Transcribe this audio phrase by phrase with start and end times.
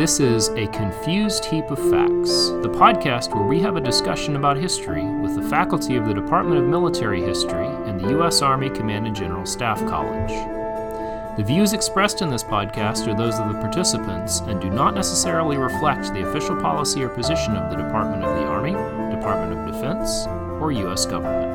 [0.00, 4.56] This is A Confused Heap of Facts, the podcast where we have a discussion about
[4.56, 8.40] history with the faculty of the Department of Military History and the U.S.
[8.40, 10.30] Army Command and General Staff College.
[11.36, 15.58] The views expressed in this podcast are those of the participants and do not necessarily
[15.58, 18.72] reflect the official policy or position of the Department of the Army,
[19.14, 20.26] Department of Defense,
[20.62, 21.04] or U.S.
[21.04, 21.49] government.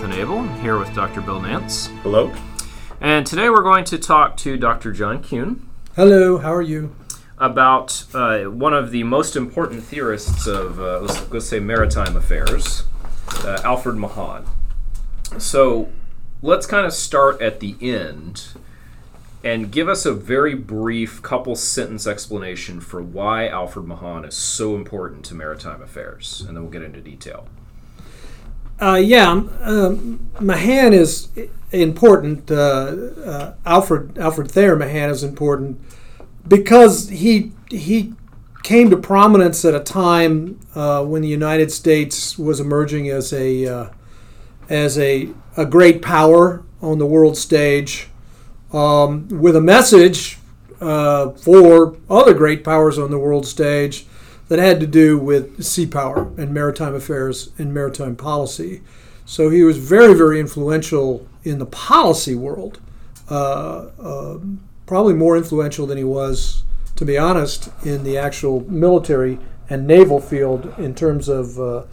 [0.00, 0.38] Jonathan Abel.
[0.38, 1.20] I'm here with Dr.
[1.20, 1.88] Bill Nance.
[2.02, 2.32] Hello.
[3.02, 4.92] And today we're going to talk to Dr.
[4.92, 5.60] John Kuehn
[5.94, 6.96] Hello, how are you?
[7.36, 12.84] about uh, one of the most important theorists of, uh, let's, let's say, maritime affairs,
[13.44, 14.46] uh, Alfred Mahan.
[15.36, 15.90] So
[16.40, 18.48] let's kind of start at the end
[19.44, 24.76] and give us a very brief couple sentence explanation for why Alfred Mahan is so
[24.76, 27.46] important to maritime affairs, and then we'll get into detail.
[28.80, 31.28] Uh, yeah, um, Mahan is
[31.70, 32.50] important.
[32.50, 35.78] Uh, uh, Alfred Alfred Thayer Mahan is important
[36.48, 38.14] because he he
[38.62, 43.66] came to prominence at a time uh, when the United States was emerging as a
[43.66, 43.90] uh,
[44.70, 48.08] as a, a great power on the world stage,
[48.72, 50.38] um, with a message
[50.80, 54.06] uh, for other great powers on the world stage
[54.50, 58.82] that had to do with sea power and maritime affairs and maritime policy.
[59.24, 62.80] So he was very, very influential in the policy world,
[63.30, 64.38] uh, uh,
[64.86, 66.64] probably more influential than he was,
[66.96, 69.38] to be honest, in the actual military
[69.68, 71.84] and naval field in terms of uh,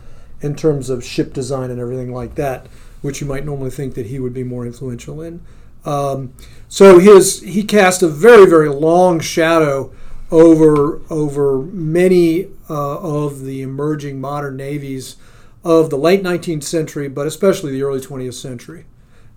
[0.42, 2.66] in terms of ship design and everything like that,
[3.04, 5.42] which you might normally think that he would be more influential in.
[5.86, 6.34] Um,
[6.68, 9.94] so his he cast a very, very long shadow
[10.32, 15.16] over over many uh, of the emerging modern navies
[15.64, 18.86] of the late 19th century, but especially the early 20th century.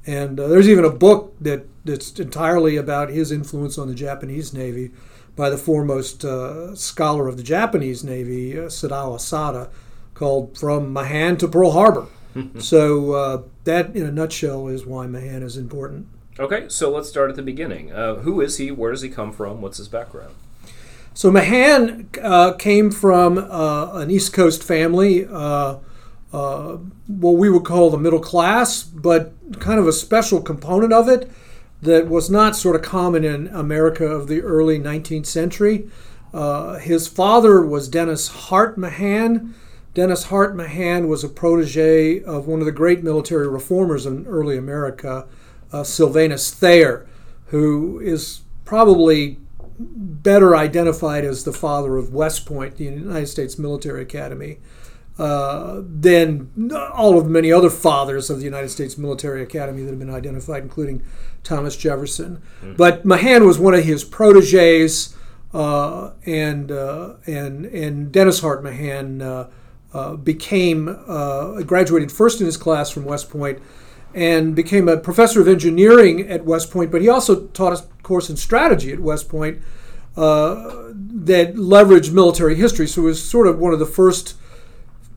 [0.07, 4.53] And uh, there's even a book that that's entirely about his influence on the Japanese
[4.53, 4.91] Navy
[5.37, 9.71] by the foremost uh, scholar of the Japanese Navy, uh, Sadao Asada,
[10.15, 12.07] called "From Mahan to Pearl Harbor."
[12.59, 16.07] so uh, that, in a nutshell, is why Mahan is important.
[16.39, 17.93] Okay, so let's start at the beginning.
[17.93, 18.71] Uh, who is he?
[18.71, 19.61] Where does he come from?
[19.61, 20.35] What's his background?
[21.21, 25.77] So Mahan uh, came from uh, an East Coast family, uh,
[26.33, 31.11] uh, what we would call the middle class, but kind of a special component of
[31.11, 31.31] it
[31.83, 35.91] that was not sort of common in America of the early 19th century.
[36.33, 39.55] Uh, his father was Dennis Hart Mahan.
[39.93, 44.57] Dennis Hart Mahan was a protege of one of the great military reformers in early
[44.57, 45.27] America,
[45.71, 47.07] uh, Sylvanus Thayer,
[47.49, 49.37] who is probably
[49.81, 54.59] better identified as the father of West Point, the United States Military Academy,
[55.19, 59.91] uh, than all of the many other fathers of the United States Military Academy that
[59.91, 61.03] have been identified, including
[61.43, 62.43] Thomas Jefferson.
[62.63, 62.75] Mm-hmm.
[62.75, 65.17] But Mahan was one of his proteges,
[65.53, 69.51] uh, and uh, and and Dennis Hart Mahan uh,
[69.93, 73.61] uh, became uh, graduated first in his class from West Point
[74.15, 78.31] and became a professor of engineering at West Point, but he also taught a course
[78.31, 79.63] in strategy at West Point
[80.17, 82.87] uh, that leveraged military history.
[82.87, 84.37] So he was sort of one of the first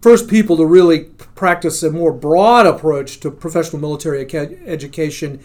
[0.02, 4.22] first people to really practice a more broad approach to professional military
[4.66, 5.40] education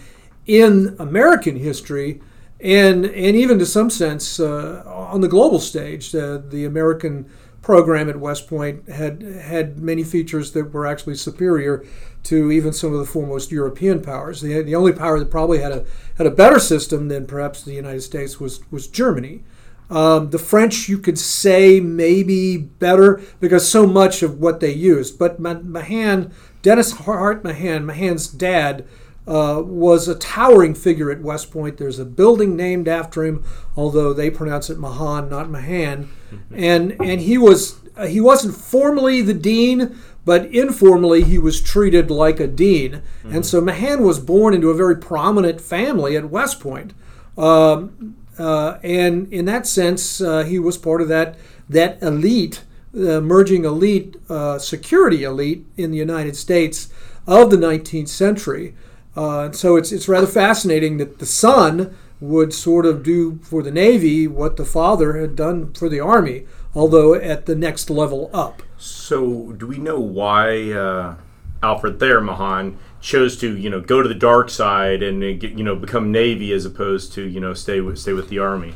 [0.46, 2.20] in American history,
[2.60, 6.14] and and even to some sense uh, on the global stage.
[6.14, 7.30] Uh, the American
[7.62, 11.84] program at West Point had had many features that were actually superior
[12.24, 14.40] to even some of the foremost European powers.
[14.40, 15.84] The, the only power that probably had a
[16.16, 19.42] had a better system than perhaps the United States was was Germany.
[19.90, 25.18] Um, the French, you could say, maybe better because so much of what they used.
[25.18, 28.86] But Mahan, Dennis Hart Mahan, Mahan's dad,
[29.28, 31.76] uh, was a towering figure at West Point.
[31.76, 33.44] There's a building named after him,
[33.76, 36.08] although they pronounce it Mahan, not Mahan.
[36.52, 42.10] And and he was uh, he wasn't formally the dean, but informally he was treated
[42.10, 43.02] like a dean.
[43.34, 46.94] And so Mahan was born into a very prominent family at West Point.
[47.36, 51.36] Um, uh, and in that sense, uh, he was part of that
[51.68, 56.88] that elite, the emerging elite, uh, security elite in the United States
[57.26, 58.74] of the 19th century.
[59.18, 63.70] Uh, so it's it's rather fascinating that the son would sort of do for the
[63.72, 68.62] Navy what the father had done for the Army, although at the next level up.
[68.76, 71.16] So, do we know why uh,
[71.64, 75.64] Alfred Thayer Mahan chose to you know go to the dark side and uh, you
[75.64, 78.74] know become Navy as opposed to you know stay with stay with the Army.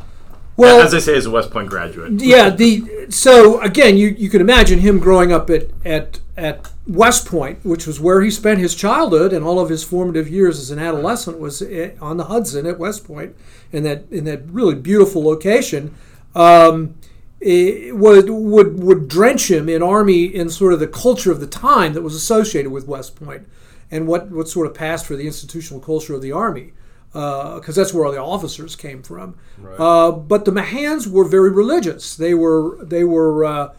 [0.62, 2.12] Well, as I say, as a West Point graduate.
[2.20, 2.50] yeah.
[2.50, 7.64] The so again, you you can imagine him growing up at at at West Point,
[7.64, 10.78] which was where he spent his childhood and all of his formative years as an
[10.78, 13.34] adolescent was eh, on the Hudson at West Point,
[13.72, 15.94] in that in that really beautiful location.
[16.34, 16.94] Um,
[17.40, 21.46] it would would would drench him in army in sort of the culture of the
[21.48, 23.48] time that was associated with West Point,
[23.90, 26.72] and what what sort of passed for the institutional culture of the army
[27.12, 29.34] because uh, that's where all the officers came from.
[29.58, 29.78] Right.
[29.78, 32.16] Uh, but the Mahans were very religious.
[32.16, 33.74] They were they were uh,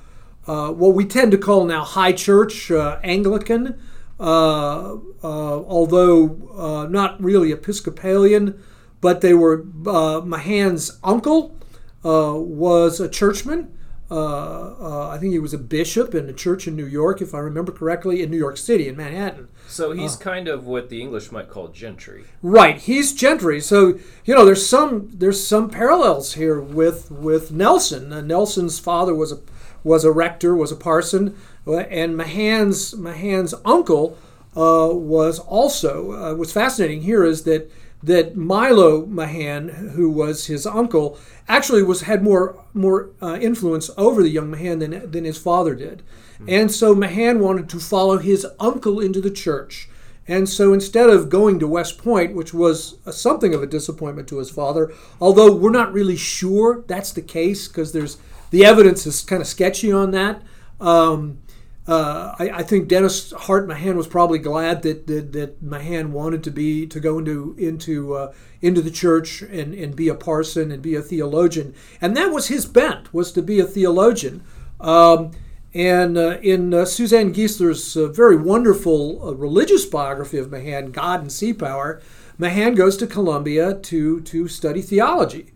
[0.46, 3.80] uh what we tend to call now high church uh, Anglican,
[4.20, 8.62] uh, although not really Episcopalian.
[9.02, 11.58] But they were Mahan's uncle
[12.04, 13.76] was a churchman.
[14.14, 17.34] Uh, uh, I think he was a bishop in a church in New York, if
[17.34, 19.48] I remember correctly, in New York City, in Manhattan.
[19.68, 22.26] So he's uh, kind of what the English might call gentry.
[22.44, 23.60] Right, he's gentry.
[23.60, 28.14] So you know, there's some there's some parallels here with with Nelson.
[28.14, 29.40] Uh, Nelson's father was a
[29.84, 34.16] was a rector, was a parson, uh, and Mahan's Mahan's uncle
[34.56, 36.36] uh, was also.
[36.36, 37.72] what's fascinating here is that
[38.04, 41.18] that Milo Mahan, who was his uncle,
[41.48, 45.74] actually was had more more uh, influence over the young Mahan than than his father
[45.74, 46.04] did,
[46.36, 46.50] mm-hmm.
[46.50, 49.90] and so Mahan wanted to follow his uncle into the church.
[50.26, 54.30] And so instead of going to West Point, which was a, something of a disappointment
[54.30, 58.18] to his father, although we're not really sure that's the case because there's
[58.50, 60.42] the evidence is kind of sketchy on that.
[60.80, 61.40] Um,
[61.86, 66.42] uh, I, I, think Dennis Hart Mahan was probably glad that, that, that Mahan wanted
[66.46, 70.72] to be to go into into uh, into the church and, and be a parson
[70.72, 74.44] and be a theologian, and that was his bent was to be a theologian.
[74.80, 75.32] Um,
[75.74, 81.32] and uh, in uh, Suzanne Geissler's uh, very wonderful religious biography of Mahan, God and
[81.32, 82.02] Sea Power,
[82.38, 85.53] Mahan goes to Columbia to to study theology.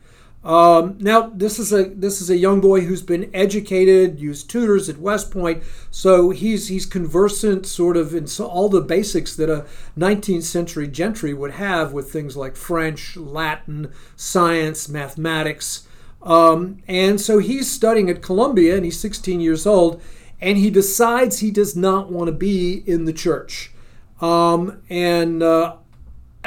[0.48, 4.88] Um, now, this is a this is a young boy who's been educated, used tutors
[4.88, 5.62] at West Point,
[5.92, 9.66] so he's he's conversant sort of in all the basics that a
[9.98, 15.86] 19th century gentry would have with things like French, Latin, science, mathematics,
[16.22, 20.02] um, and so he's studying at Columbia, and he's 16 years old,
[20.40, 23.74] and he decides he does not want to be in the church,
[24.22, 25.76] um, and uh,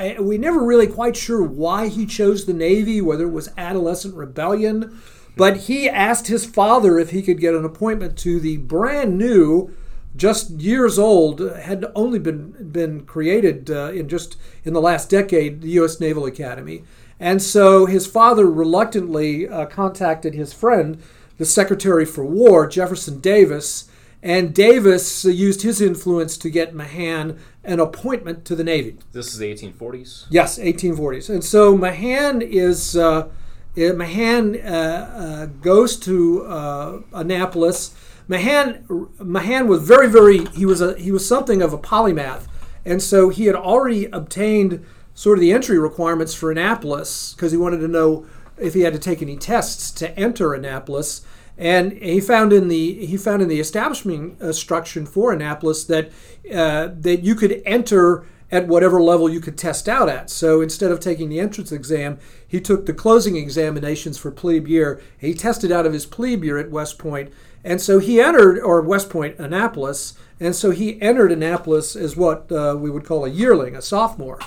[0.01, 4.15] I, we never really quite sure why he chose the Navy, whether it was adolescent
[4.15, 4.99] rebellion,
[5.37, 9.75] but he asked his father if he could get an appointment to the brand new,
[10.17, 15.61] just years old, had only been been created uh, in just in the last decade,
[15.61, 16.01] the U.S.
[16.01, 16.83] Naval Academy.
[17.19, 21.03] And so his father reluctantly uh, contacted his friend,
[21.37, 23.90] the Secretary for War, Jefferson Davis,
[24.23, 28.97] and Davis used his influence to get Mahan an appointment to the Navy.
[29.13, 30.27] This is the 1840s?
[30.31, 31.31] Yes, 1840s.
[31.31, 32.97] And so Mahan is.
[32.97, 33.29] Uh,
[33.77, 37.95] Mahan uh, uh, goes to uh, Annapolis.
[38.29, 42.47] Mahan Mahan was very very he was a he was something of a polymath,
[42.85, 47.59] and so he had already obtained sort of the entry requirements for Annapolis because he
[47.59, 48.27] wanted to know
[48.59, 51.23] if he had to take any tests to enter Annapolis.
[51.61, 56.11] And he found in the he found in the establishment instruction for Annapolis that
[56.51, 60.31] uh, that you could enter at whatever level you could test out at.
[60.31, 65.03] So instead of taking the entrance exam, he took the closing examinations for plebe year.
[65.19, 67.31] He tested out of his plebe year at West Point,
[67.63, 72.51] and so he entered or West Point Annapolis, and so he entered Annapolis as what
[72.51, 74.39] uh, we would call a yearling, a sophomore.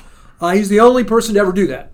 [0.42, 1.92] Uh, he's the only person to ever do that.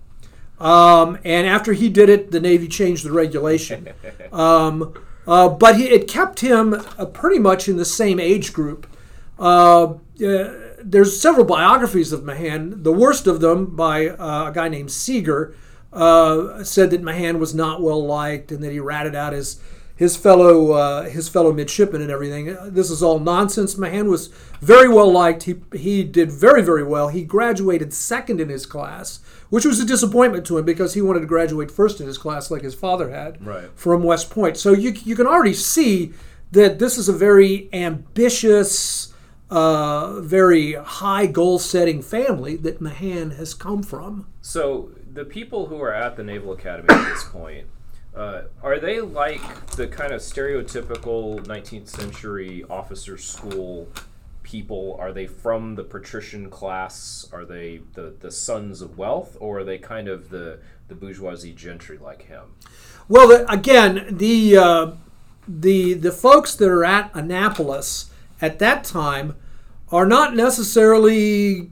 [0.58, 3.90] Um, and after he did it, the Navy changed the regulation.
[4.32, 4.94] Um,
[5.30, 8.84] uh, but he, it kept him uh, pretty much in the same age group.
[9.38, 9.94] Uh,
[10.26, 12.82] uh there's several biographies of Mahan.
[12.82, 15.54] The worst of them by uh, a guy named Seager
[15.92, 19.60] uh, said that Mahan was not well liked and that he ratted out his
[19.94, 22.56] his fellow his fellow midshipmen and everything.
[22.64, 23.76] This is all nonsense.
[23.76, 24.28] Mahan was
[24.60, 25.44] very well liked.
[25.44, 27.08] He he did very very well.
[27.08, 31.20] He graduated second in his class which was a disappointment to him because he wanted
[31.20, 33.68] to graduate first in his class like his father had right.
[33.74, 34.56] from West Point.
[34.56, 36.12] So you, you can already see
[36.52, 39.12] that this is a very ambitious,
[39.50, 44.26] uh, very high goal setting family that Mahan has come from.
[44.40, 47.66] So the people who are at the Naval Academy at this point.
[48.12, 49.40] Uh, are they like
[49.76, 53.88] the kind of stereotypical 19th century officer school
[54.50, 54.96] people?
[54.98, 57.28] Are they from the patrician class?
[57.32, 61.52] Are they the, the sons of wealth, or are they kind of the, the bourgeoisie
[61.52, 62.54] gentry like him?
[63.08, 64.90] Well, the, again, the uh,
[65.48, 69.36] the the folks that are at Annapolis at that time
[69.90, 71.70] are not necessarily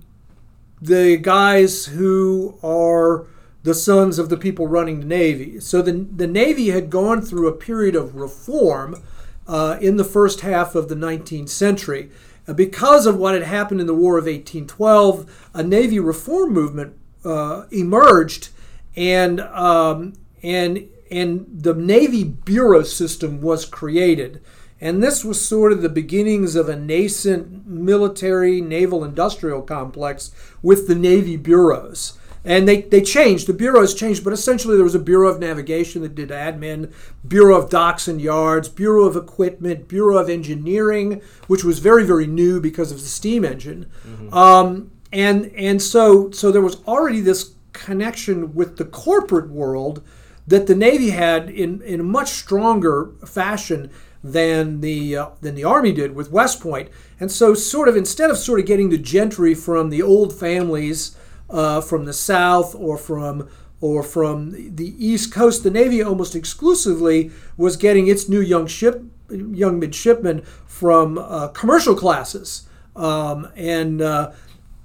[0.81, 3.27] the guys who are
[3.63, 5.61] the sons of the people running the Navy.
[5.61, 9.03] So the, the Navy had gone through a period of reform
[9.47, 12.11] uh, in the first half of the 19th century.
[12.49, 16.95] Uh, because of what had happened in the War of 1812, a Navy reform movement
[17.25, 18.49] uh, emerged,
[18.97, 24.43] and um, and and the Navy bureau system was created.
[24.81, 30.31] And this was sort of the beginnings of a nascent military naval industrial complex
[30.63, 32.17] with the Navy bureaus.
[32.45, 36.03] And they, they changed, the bureaus changed, but essentially there was a Bureau of Navigation
[36.03, 36.93] that did admin,
[37.27, 42.27] Bureau of Docks and Yards, Bureau of Equipment, Bureau of Engineering, which was very, very
[42.27, 43.87] new because of the steam engine.
[44.07, 44.33] Mm-hmm.
[44.33, 50.03] Um, and and so, so there was already this connection with the corporate world
[50.47, 53.91] that the Navy had in, in a much stronger fashion
[54.23, 56.89] than the uh, than the Army did with West Point.
[57.21, 61.17] And so, sort of instead of sort of getting the gentry from the old families
[61.51, 63.49] uh, from the South or from
[63.81, 69.03] or from the East Coast, the Navy almost exclusively was getting its new young ship
[69.31, 72.67] young midshipmen from uh, commercial classes.
[72.97, 74.33] Um, and uh,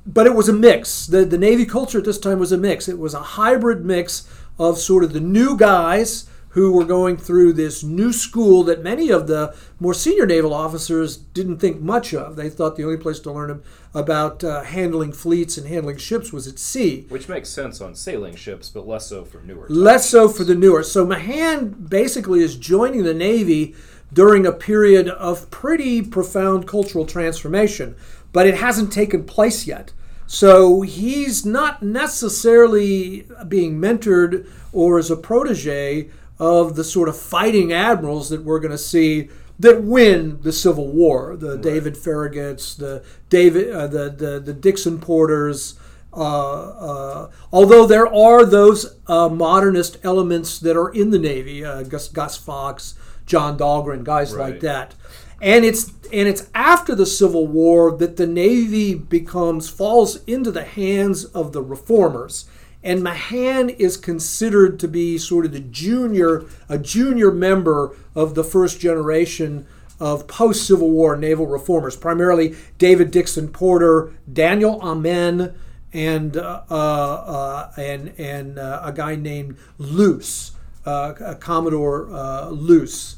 [0.06, 1.08] but it was a mix.
[1.08, 2.88] The the Navy culture at this time was a mix.
[2.88, 4.28] It was a hybrid mix
[4.60, 9.10] of sort of the new guys who were going through this new school that many
[9.10, 12.36] of the more senior naval officers didn't think much of.
[12.36, 16.48] They thought the only place to learn about uh, handling fleets and handling ships was
[16.48, 17.06] at sea.
[17.10, 19.68] Which makes sense on sailing ships, but less so for newer.
[19.70, 20.84] Less so for the newer.
[20.84, 23.76] So Mahan basically is joining the Navy
[24.12, 27.96] during a period of pretty profound cultural transformation,
[28.32, 29.92] but it hasn't taken place yet.
[30.26, 36.10] So he's not necessarily being mentored or as a protege
[36.40, 39.30] of the sort of fighting admirals that we're going to see
[39.60, 41.36] that win the Civil War.
[41.36, 41.62] The right.
[41.62, 45.76] David Farragut's, the David, uh, the, the the Dixon Porters.
[46.16, 51.82] Uh, uh, although there are those uh, modernist elements that are in the Navy, uh,
[51.82, 52.94] Gus, Gus Fox,
[53.26, 54.52] John Dahlgren, guys right.
[54.52, 54.94] like that,
[55.42, 60.64] and it's and it's after the Civil War that the Navy becomes falls into the
[60.64, 62.46] hands of the reformers
[62.84, 68.44] and Mahan is considered to be sort of the junior, a junior member of the
[68.44, 69.66] first generation
[70.00, 75.56] of post Civil War naval reformers, primarily David Dixon Porter, Daniel Ammen,
[75.94, 80.52] and uh, uh, uh and and uh, a guy named Luce,
[80.86, 83.16] uh, Commodore uh, Luce.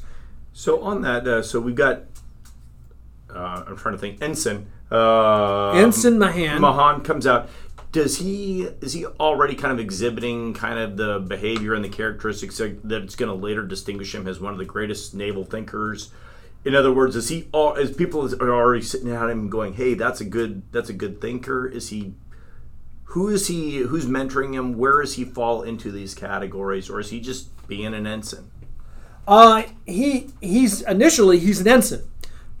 [0.52, 2.02] So on that, so we've got.
[3.28, 4.22] I'm trying to think.
[4.22, 4.66] Ensign.
[4.90, 6.60] Ensign Mahan.
[6.60, 7.48] Mahan comes out
[7.92, 12.58] does he is he already kind of exhibiting kind of the behavior and the characteristics
[12.58, 16.10] that it's going to later distinguish him as one of the greatest naval thinkers?
[16.64, 20.20] In other words, is he as people are already sitting at him going, "Hey, that's
[20.20, 21.66] a good that's a good thinker"?
[21.66, 22.14] Is he
[23.10, 24.76] who is he who's mentoring him?
[24.76, 28.50] Where does he fall into these categories, or is he just being an ensign?
[29.28, 32.02] Uh, he he's initially he's an ensign,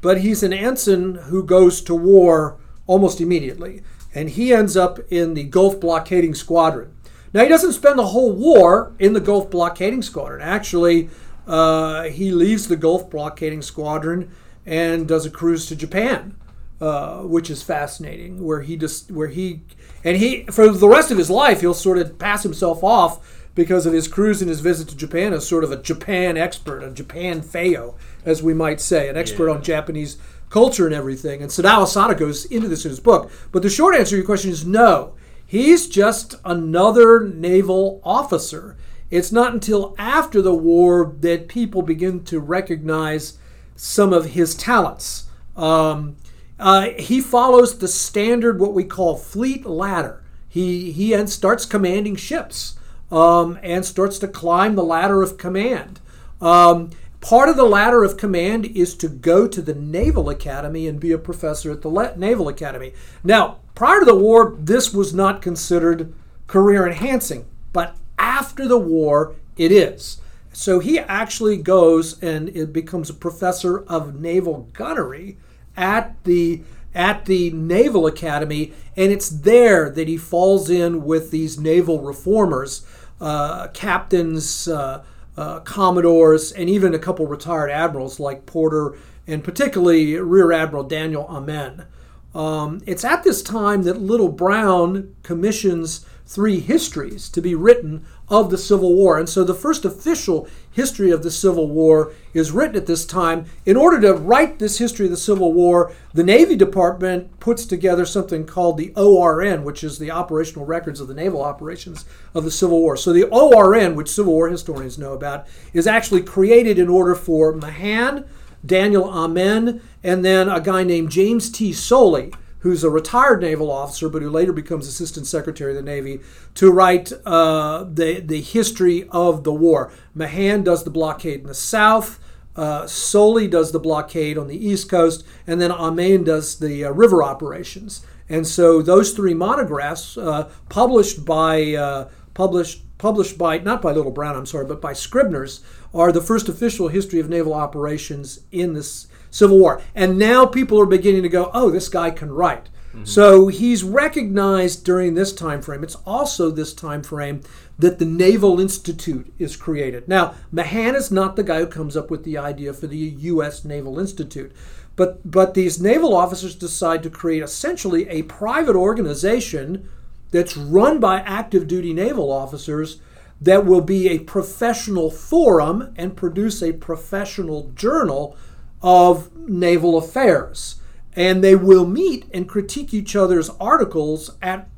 [0.00, 3.82] but he's an ensign who goes to war almost immediately
[4.16, 6.90] and he ends up in the Gulf blockading squadron.
[7.34, 10.40] Now, he doesn't spend the whole war in the Gulf blockading squadron.
[10.40, 11.10] Actually,
[11.46, 14.30] uh, he leaves the Gulf blockading squadron
[14.64, 16.34] and does a cruise to Japan,
[16.80, 18.42] uh, which is fascinating.
[18.42, 19.60] Where he just where he
[20.02, 23.86] and he for the rest of his life he'll sort of pass himself off because
[23.86, 26.90] of his cruise and his visit to Japan as sort of a Japan expert, a
[26.90, 29.54] Japan Feo, as we might say, an expert yeah.
[29.54, 30.16] on Japanese
[30.50, 31.42] culture and everything.
[31.42, 33.30] And Sadao Asada goes into this in his book.
[33.52, 35.14] But the short answer to your question is no.
[35.46, 38.76] He's just another naval officer.
[39.10, 43.38] It's not until after the war that people begin to recognize
[43.76, 45.26] some of his talents.
[45.54, 46.16] Um,
[46.58, 50.22] uh, he follows the standard, what we call fleet ladder.
[50.48, 52.76] He, he starts commanding ships
[53.10, 56.00] um, and starts to climb the ladder of command.
[56.40, 56.90] Um,
[57.26, 61.10] Part of the ladder of command is to go to the Naval Academy and be
[61.10, 62.92] a professor at the Naval Academy.
[63.24, 66.14] Now, prior to the war, this was not considered
[66.46, 70.20] career enhancing, but after the war, it is.
[70.52, 75.36] So he actually goes and it becomes a professor of naval gunnery
[75.76, 76.62] at the
[76.94, 82.86] at the Naval Academy, and it's there that he falls in with these naval reformers,
[83.20, 84.68] uh, captains.
[84.68, 85.02] Uh,
[85.36, 91.26] uh, commodores, and even a couple retired admirals like Porter and particularly Rear Admiral Daniel
[91.28, 91.86] Ammen.
[92.34, 98.50] Um, it's at this time that Little Brown commissions three histories to be written of
[98.50, 99.18] the Civil War.
[99.18, 103.46] And so the first official history of the Civil War is written at this time.
[103.64, 108.04] In order to write this history of the Civil War, the Navy Department puts together
[108.04, 112.04] something called the ORN, which is the operational records of the naval operations
[112.34, 112.94] of the Civil War.
[112.94, 117.54] So the ORN, which Civil War historians know about, is actually created in order for
[117.54, 118.26] Mahan,
[118.64, 121.72] Daniel Ammen, and then a guy named James T.
[121.72, 126.20] Soley who's a retired naval officer but who later becomes assistant secretary of the Navy,
[126.54, 129.92] to write uh, the, the history of the war.
[130.14, 132.18] Mahan does the blockade in the South.
[132.56, 136.90] Uh, Soley does the blockade on the East Coast, and then Ammen does the uh,
[136.90, 138.04] river operations.
[138.28, 144.10] And so those three monographs, uh, published by uh, published published by not by Little
[144.10, 145.62] Brown, I'm sorry, but by Scribner's,
[145.94, 149.06] are the first official history of naval operations in this
[149.36, 149.82] Civil War.
[149.94, 152.70] And now people are beginning to go, oh, this guy can write.
[152.94, 153.04] Mm-hmm.
[153.04, 155.84] So he's recognized during this time frame.
[155.84, 157.42] It's also this time frame
[157.78, 160.08] that the Naval Institute is created.
[160.08, 163.64] Now, Mahan is not the guy who comes up with the idea for the U.S.
[163.64, 164.52] Naval Institute.
[164.96, 169.90] But, but these naval officers decide to create essentially a private organization
[170.30, 173.00] that's run by active duty naval officers
[173.38, 178.34] that will be a professional forum and produce a professional journal
[178.82, 180.80] of naval affairs.
[181.14, 184.68] And they will meet and critique each other's articles at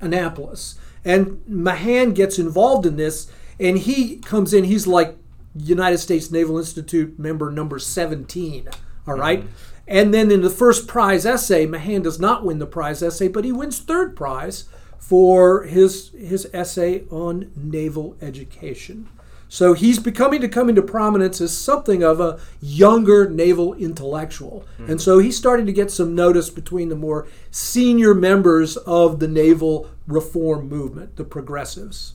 [0.00, 0.78] Annapolis.
[1.04, 3.30] And Mahan gets involved in this,
[3.60, 5.16] and he comes in, he's like
[5.54, 8.68] United States Naval Institute member number 17.
[9.06, 9.40] All right?
[9.40, 9.52] mm-hmm.
[9.86, 13.44] And then in the first prize essay, Mahan does not win the prize essay, but
[13.44, 14.64] he wins third prize
[14.98, 19.08] for his his essay on naval education.
[19.54, 24.66] So he's becoming to come into prominence as something of a younger naval intellectual.
[24.80, 24.90] Mm-hmm.
[24.90, 29.28] And so he's starting to get some notice between the more senior members of the
[29.28, 32.14] naval reform movement, the progressives.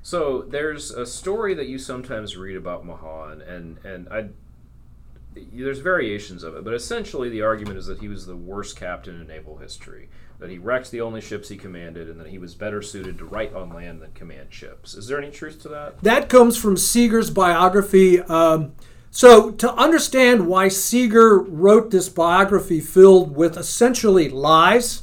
[0.00, 4.28] So there's a story that you sometimes read about Mahan, and and I
[5.34, 9.20] there's variations of it, but essentially the argument is that he was the worst captain
[9.20, 12.54] in naval history that he wrecked the only ships he commanded, and that he was
[12.54, 14.94] better suited to write on land than command ships.
[14.94, 16.02] Is there any truth to that?
[16.02, 18.20] That comes from Seager's biography.
[18.20, 18.72] Um,
[19.10, 25.02] so, to understand why Seager wrote this biography filled with essentially lies,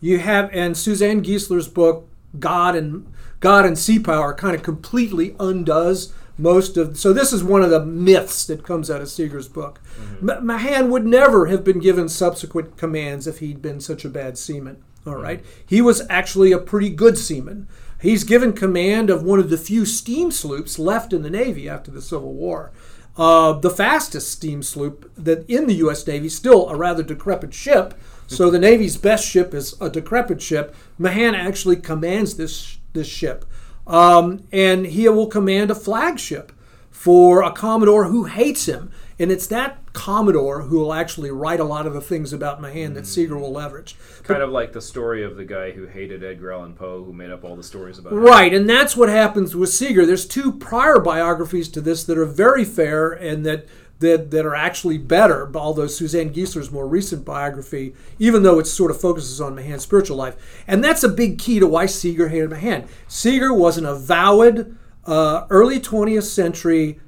[0.00, 2.08] you have, and Suzanne Geissler's book,
[2.38, 3.10] God and
[3.40, 7.70] God and Sea Power, kind of completely undoes most of so this is one of
[7.70, 9.80] the myths that comes out of Seager's book.
[9.98, 10.46] Mm-hmm.
[10.46, 14.82] Mahan would never have been given subsequent commands if he'd been such a bad seaman.
[15.06, 15.60] All right, mm-hmm.
[15.66, 17.68] he was actually a pretty good seaman.
[18.00, 21.90] He's given command of one of the few steam sloops left in the Navy after
[21.90, 22.72] the Civil War.
[23.16, 26.06] Uh, the fastest steam sloop that in the U.S.
[26.06, 27.94] Navy, still a rather decrepit ship.
[28.26, 30.74] So the Navy's best ship is a decrepit ship.
[30.98, 33.44] Mahan actually commands this this ship.
[33.86, 36.52] Um, and he will command a flagship
[36.90, 38.90] for a Commodore who hates him.
[39.18, 42.94] And it's that Commodore who will actually write a lot of the things about Mahan
[42.94, 43.96] that Seager will leverage.
[44.16, 47.12] Kind but, of like the story of the guy who hated Edgar Allan Poe, who
[47.12, 48.18] made up all the stories about him.
[48.18, 48.62] Right, him.
[48.62, 50.04] and that's what happens with Seager.
[50.04, 53.66] There's two prior biographies to this that are very fair and that
[53.98, 58.90] that, that are actually better, although Suzanne Geissler's more recent biography, even though it sort
[58.90, 60.64] of focuses on Mahan's spiritual life.
[60.66, 62.86] And that's a big key to why Seager hated Mahan.
[63.08, 67.00] Seager was an avowed uh, early 20th century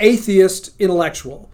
[0.00, 1.50] atheist intellectual.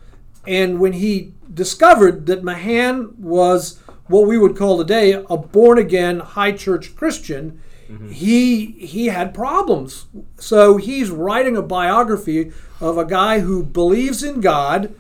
[0.47, 6.21] And when he discovered that Mahan was what we would call today a born again
[6.21, 7.61] high church Christian,
[7.93, 8.11] mm-hmm.
[8.11, 10.07] he he had problems.
[10.39, 14.95] So he's writing a biography of a guy who believes in God.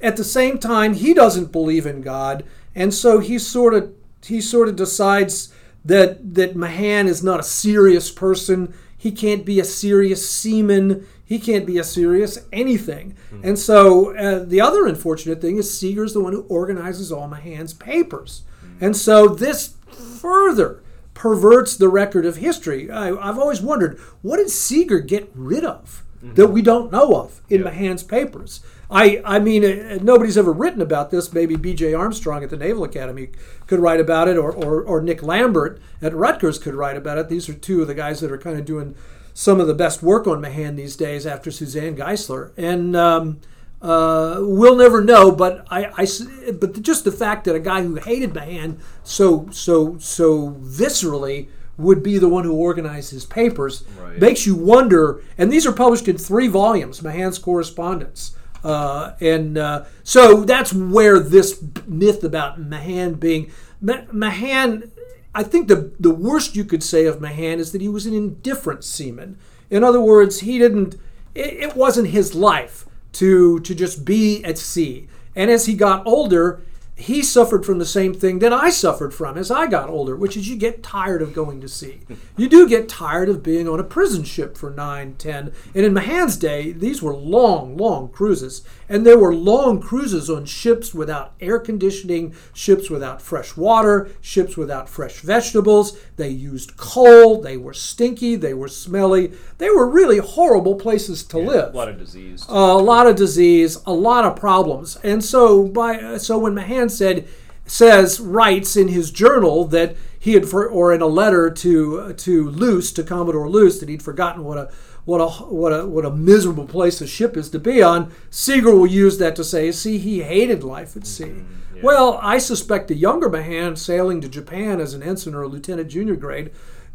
[0.00, 2.44] At the same time, he doesn't believe in God,
[2.74, 3.92] and so he sort of
[4.22, 5.52] he sort of decides
[5.84, 8.74] that that Mahan is not a serious person.
[8.96, 11.06] He can't be a serious seaman.
[11.24, 13.16] He can't be a serious anything.
[13.32, 13.48] Mm-hmm.
[13.48, 17.72] And so uh, the other unfortunate thing is Seager's the one who organizes all Mahan's
[17.72, 18.42] papers.
[18.64, 18.84] Mm-hmm.
[18.84, 19.74] And so this
[20.20, 20.83] further
[21.14, 22.90] perverts the record of history.
[22.90, 26.34] I, have always wondered what did Seager get rid of mm-hmm.
[26.34, 27.70] that we don't know of in yeah.
[27.70, 28.60] Mahan's papers?
[28.90, 31.32] I, I mean, uh, nobody's ever written about this.
[31.32, 31.94] Maybe B.J.
[31.94, 33.30] Armstrong at the Naval Academy
[33.66, 37.28] could write about it, or, or, or Nick Lambert at Rutgers could write about it.
[37.28, 38.94] These are two of the guys that are kind of doing
[39.32, 42.52] some of the best work on Mahan these days after Suzanne Geissler.
[42.56, 43.40] And um,
[43.84, 47.96] uh, we'll never know, but I, I, but just the fact that a guy who
[47.96, 54.18] hated Mahan so so so viscerally would be the one who organized his papers right.
[54.18, 55.22] makes you wonder.
[55.36, 58.34] And these are published in three volumes, Mahan's correspondence.
[58.62, 64.90] Uh, and uh, so that's where this myth about Mahan being Mahan
[65.34, 68.14] I think the the worst you could say of Mahan is that he was an
[68.14, 69.36] indifferent seaman.
[69.68, 70.94] In other words, he didn't.
[71.34, 75.08] It, it wasn't his life to to just be at sea.
[75.36, 76.62] And as he got older,
[76.96, 80.36] he suffered from the same thing that I suffered from as I got older, which
[80.36, 82.00] is you get tired of going to sea.
[82.36, 85.52] You do get tired of being on a prison ship for nine, ten.
[85.74, 88.62] And in Mahan's day, these were long, long cruises.
[88.88, 94.56] And there were long cruises on ships without air conditioning, ships without fresh water, ships
[94.56, 95.98] without fresh vegetables.
[96.16, 99.32] They used coal, they were stinky, they were smelly.
[99.58, 102.44] They were really horrible places to Yeah, live A lot of disease.
[102.48, 104.96] Uh, a lot of disease, a lot of problems.
[105.02, 107.26] And so by so when Mahan said
[107.66, 112.50] says writes in his journal that he had for, or in a letter to to
[112.50, 114.70] Luce to Commodore Luce that he'd forgotten what a
[115.04, 118.12] what a what a what a miserable place the ship is to be on.
[118.30, 121.44] Seager will use that to say, see, he hated life at sea.
[121.82, 125.90] Well, I suspect the younger Mahan sailing to Japan as an ensign or a lieutenant
[125.90, 126.50] junior grade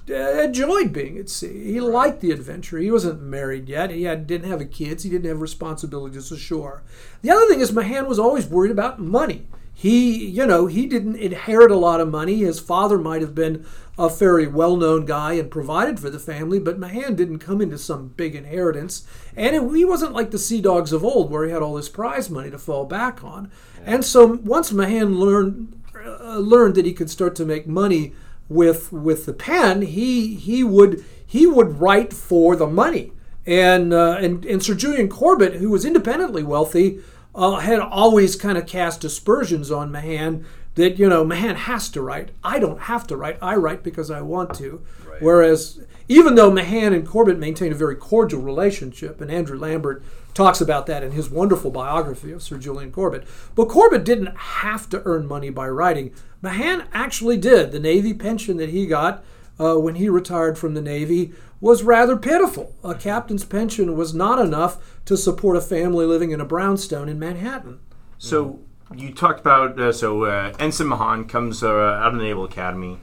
[0.10, 1.72] uh, enjoyed being at sea.
[1.72, 2.78] He liked the adventure.
[2.80, 3.92] He wasn't married yet.
[3.92, 5.04] He had, didn't have kids.
[5.04, 6.82] He didn't have responsibilities ashore.
[7.22, 9.48] The other thing is Mahan was always worried about money.
[9.80, 12.40] He, you know, he didn't inherit a lot of money.
[12.40, 13.66] His father might have been
[13.98, 18.10] a very well-known guy and provided for the family, but Mahan didn't come into some
[18.10, 21.62] big inheritance, and it, he wasn't like the Sea Dogs of old, where he had
[21.62, 23.50] all this prize money to fall back on.
[23.86, 28.12] And so once Mahan learned uh, learned that he could start to make money
[28.50, 33.14] with with the pen, he he would he would write for the money.
[33.46, 37.00] And uh, and and Sir Julian Corbett, who was independently wealthy,
[37.40, 42.02] uh, had always kind of cast aspersions on Mahan that you know Mahan has to
[42.02, 42.32] write.
[42.44, 43.38] I don't have to write.
[43.42, 44.84] I write because I want to.
[45.22, 50.60] Whereas even though Mahan and Corbett maintained a very cordial relationship, and Andrew Lambert talks
[50.60, 53.26] about that in his wonderful biography of Sir Julian Corbett,
[53.56, 56.14] but Corbett didn't have to earn money by writing.
[56.42, 57.72] Mahan actually did.
[57.72, 59.24] The Navy pension that he got
[59.60, 62.76] uh, when he retired from the Navy was rather pitiful.
[62.84, 67.20] A captain's pension was not enough to support a family living in a brownstone in
[67.20, 67.80] Manhattan.
[68.18, 68.60] So
[68.96, 72.98] you talked about uh, so uh, Ensign Mahan comes uh, out of the Naval Academy,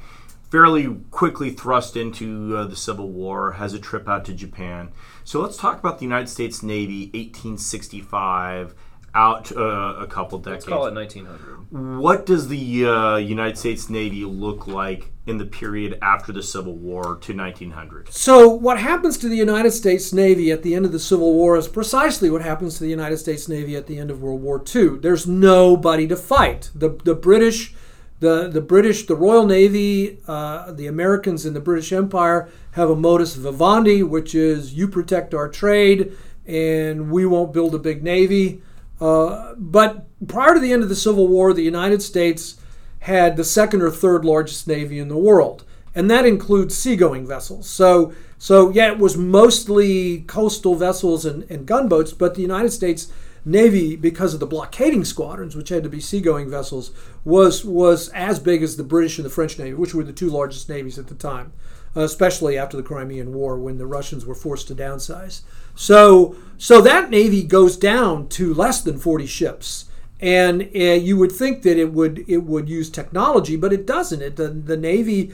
[0.50, 4.90] fairly quickly thrust into uh, the Civil War, has a trip out to Japan.
[5.24, 8.74] So let's talk about the United States Navy, 1865,
[9.16, 10.66] out uh, a couple decades.
[10.66, 11.56] Let's call it 1900.
[11.98, 16.74] What does the uh, United States Navy look like in the period after the Civil
[16.74, 18.12] War to 1900?
[18.12, 21.56] So, what happens to the United States Navy at the end of the Civil War
[21.56, 24.62] is precisely what happens to the United States Navy at the end of World War
[24.74, 24.98] II.
[24.98, 26.70] There's nobody to fight.
[26.74, 27.74] The, the British,
[28.20, 32.96] the, the British, the Royal Navy, uh, the Americans in the British Empire have a
[32.96, 38.62] modus vivendi, which is you protect our trade and we won't build a big navy.
[39.00, 42.56] Uh, but prior to the end of the Civil War, the United States
[43.00, 47.68] had the second or third largest navy in the world, and that includes seagoing vessels.
[47.68, 53.12] So, so yeah, it was mostly coastal vessels and, and gunboats, but the United States
[53.48, 56.90] Navy, because of the blockading squadrons, which had to be seagoing vessels,
[57.24, 60.28] was was as big as the British and the French Navy, which were the two
[60.28, 61.52] largest navies at the time,
[61.96, 65.42] uh, especially after the Crimean War when the Russians were forced to downsize.
[65.76, 69.84] So, so that navy goes down to less than 40 ships,
[70.20, 74.22] and uh, you would think that it would it would use technology, but it doesn't.
[74.22, 75.32] It the, the navy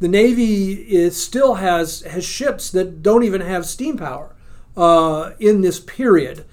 [0.00, 4.34] the navy is, still has has ships that don't even have steam power
[4.76, 6.44] uh, in this period.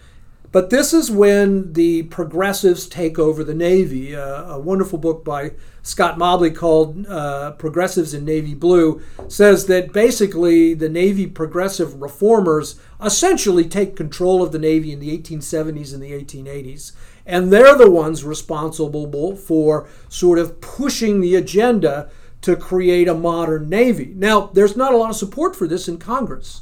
[0.51, 4.15] But this is when the progressives take over the Navy.
[4.15, 5.51] Uh, a wonderful book by
[5.83, 12.79] Scott Mobley called uh, Progressives in Navy Blue says that basically the Navy progressive reformers
[13.03, 16.93] essentially take control of the Navy in the 1870s and the 1880s.
[17.27, 22.09] And they're the ones responsible for sort of pushing the agenda
[22.41, 24.13] to create a modern Navy.
[24.15, 26.61] Now, there's not a lot of support for this in Congress.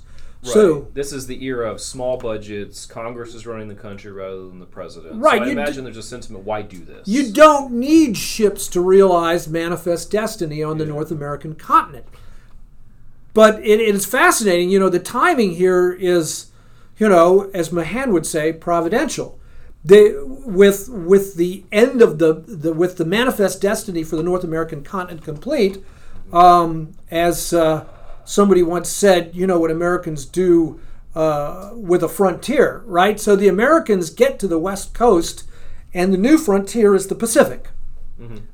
[0.53, 2.86] So, this is the era of small budgets.
[2.86, 5.21] Congress is running the country rather than the president.
[5.21, 6.45] Right, So I you d- imagine there's a sentiment.
[6.45, 7.07] Why do this?
[7.07, 12.05] You don't need ships to realize manifest destiny on the North American continent.
[13.33, 14.69] But it, it is fascinating.
[14.69, 16.51] You know, the timing here is,
[16.97, 19.39] you know, as Mahan would say, providential.
[19.86, 24.43] They, with with the end of the, the with the manifest destiny for the North
[24.43, 25.77] American continent complete,
[26.33, 27.86] um, as uh,
[28.27, 30.79] somebody once said, you know what Americans do
[31.15, 33.19] uh, with a frontier, right?
[33.19, 35.43] So the Americans get to the west coast,
[35.93, 37.69] and the new frontier is the Pacific.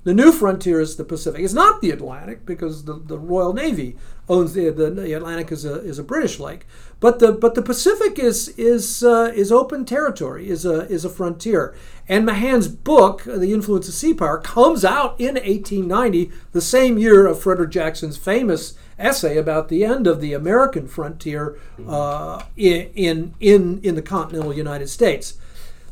[0.04, 1.42] The new frontier is the Pacific.
[1.42, 3.96] It's not the Atlantic because the, the Royal Navy
[4.28, 6.66] owns the, the, the Atlantic is a, is a British lake,
[7.00, 11.10] but the but the Pacific is is uh, is open territory, is a is a
[11.10, 11.74] frontier.
[12.10, 17.26] And Mahan's book, The Influence of Sea Power, comes out in 1890, the same year
[17.26, 23.80] of Frederick Jackson's famous essay about the end of the American frontier uh, in, in
[23.84, 25.38] in the continental United States.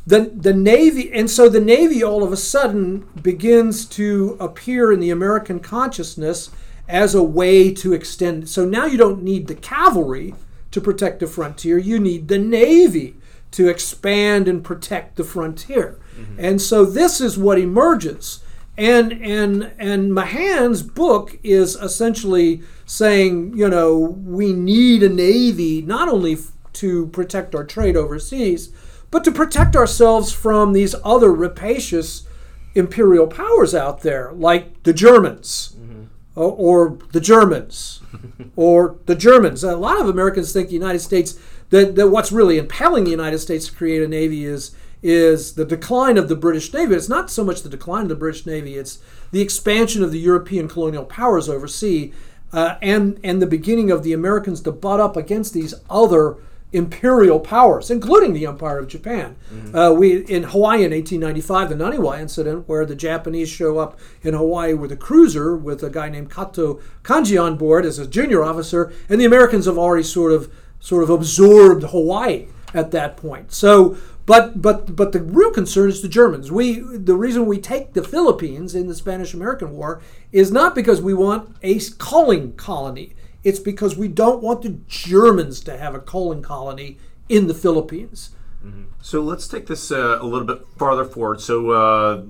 [0.06, 5.00] The the navy and so the navy all of a sudden begins to appear in
[5.00, 6.50] the american consciousness
[6.90, 10.34] as a way to extend so now you don't need the cavalry
[10.72, 13.16] to protect the frontier you need the navy
[13.52, 16.00] to expand and protect the frontier.
[16.18, 16.46] Mm-hmm.
[16.46, 18.41] and so this is what emerges
[18.82, 26.10] and and and mahan's book is essentially saying you know we need a navy not
[26.10, 26.38] only
[26.74, 28.74] to protect our trade overseas
[29.12, 32.26] but to protect ourselves from these other rapacious
[32.74, 36.04] imperial powers out there, like the Germans mm-hmm.
[36.36, 38.02] or, or, the Germans
[38.56, 39.63] or the Germans.
[39.65, 41.38] A lot of Americans think the United States
[41.70, 45.66] that, that what's really impelling the United States to create a navy is is the
[45.66, 46.96] decline of the British Navy.
[46.96, 49.00] It's not so much the decline of the British Navy; it's
[49.32, 52.14] the expansion of the European colonial powers overseas,
[52.54, 56.38] uh, and and the beginning of the Americans to butt up against these other
[56.74, 59.36] imperial powers, including the Empire of Japan.
[59.54, 59.76] Mm-hmm.
[59.76, 64.34] Uh, we in Hawaii in 1895, the Naniwa incident, where the Japanese show up in
[64.34, 68.44] Hawaii with a cruiser with a guy named Kato Kanji on board as a junior
[68.44, 73.52] officer, and the Americans have already sort of sort of absorbed Hawaii at that point.
[73.52, 73.98] So.
[74.32, 76.52] But, but but the real concern is the Germans.
[76.52, 81.02] We the reason we take the Philippines in the Spanish American War is not because
[81.02, 86.00] we want a coaling colony it's because we don't want the Germans to have a
[86.00, 88.32] coaling colony in the Philippines.
[88.63, 88.84] Mm-hmm.
[89.02, 91.41] So let's take this uh, a little bit farther forward.
[91.41, 92.24] So uh,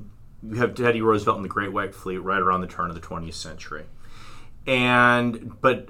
[0.43, 3.05] you have Teddy Roosevelt and the Great White Fleet right around the turn of the
[3.05, 3.85] 20th century,
[4.65, 5.89] and but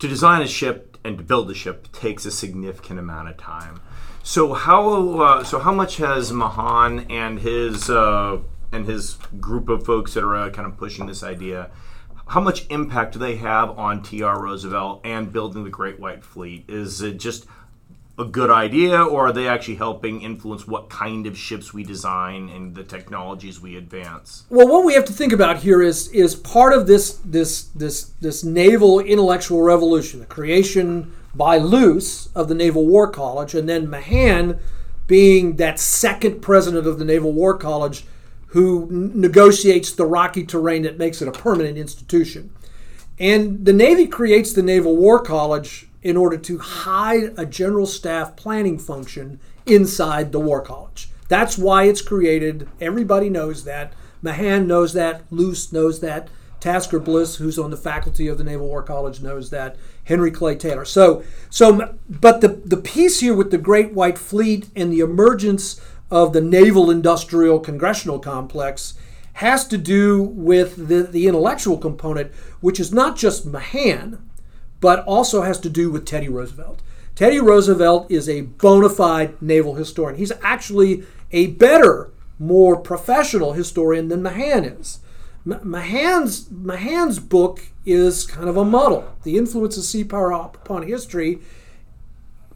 [0.00, 3.80] to design a ship and to build a ship takes a significant amount of time.
[4.28, 9.86] So how uh, so how much has Mahan and his uh, and his group of
[9.86, 11.70] folks that are uh, kind of pushing this idea?
[12.26, 14.42] how much impact do they have on T.R.
[14.42, 16.66] Roosevelt and building the Great White Fleet?
[16.68, 17.46] Is it just
[18.18, 22.50] a good idea, or are they actually helping influence what kind of ships we design
[22.50, 24.44] and the technologies we advance?
[24.50, 28.10] Well, what we have to think about here is is part of this this this
[28.20, 33.88] this naval intellectual revolution, the creation by Luce of the Naval War College, and then
[33.88, 34.58] Mahan
[35.06, 38.04] being that second president of the Naval War College
[38.48, 42.50] who negotiates the rocky terrain that makes it a permanent institution.
[43.18, 48.36] And the Navy creates the Naval War College in order to hide a general staff
[48.36, 51.10] planning function inside the War College.
[51.28, 52.68] That's why it's created.
[52.80, 53.92] Everybody knows that.
[54.22, 55.22] Mahan knows that.
[55.30, 56.28] Luce knows that.
[56.60, 59.76] Tasker Bliss, who's on the faculty of the Naval War College, knows that.
[60.08, 60.86] Henry Clay Taylor.
[60.86, 65.80] So, so, but the the piece here with the Great White Fleet and the emergence
[66.10, 68.94] of the naval industrial congressional complex
[69.34, 74.18] has to do with the, the intellectual component, which is not just Mahan,
[74.80, 76.80] but also has to do with Teddy Roosevelt.
[77.14, 80.18] Teddy Roosevelt is a bona fide naval historian.
[80.18, 85.00] He's actually a better, more professional historian than Mahan is.
[85.62, 89.16] Mahan's, Mahan's book is kind of a muddle.
[89.22, 91.40] The influence of sea power upon history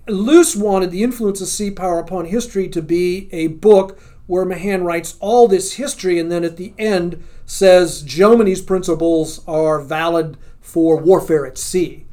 [0.08, 4.82] Luce wanted The Influence of Sea Power Upon History to be a book where Mahan
[4.82, 10.96] writes all this history and then at the end says Jomini's principles are valid for
[10.96, 12.06] warfare at sea.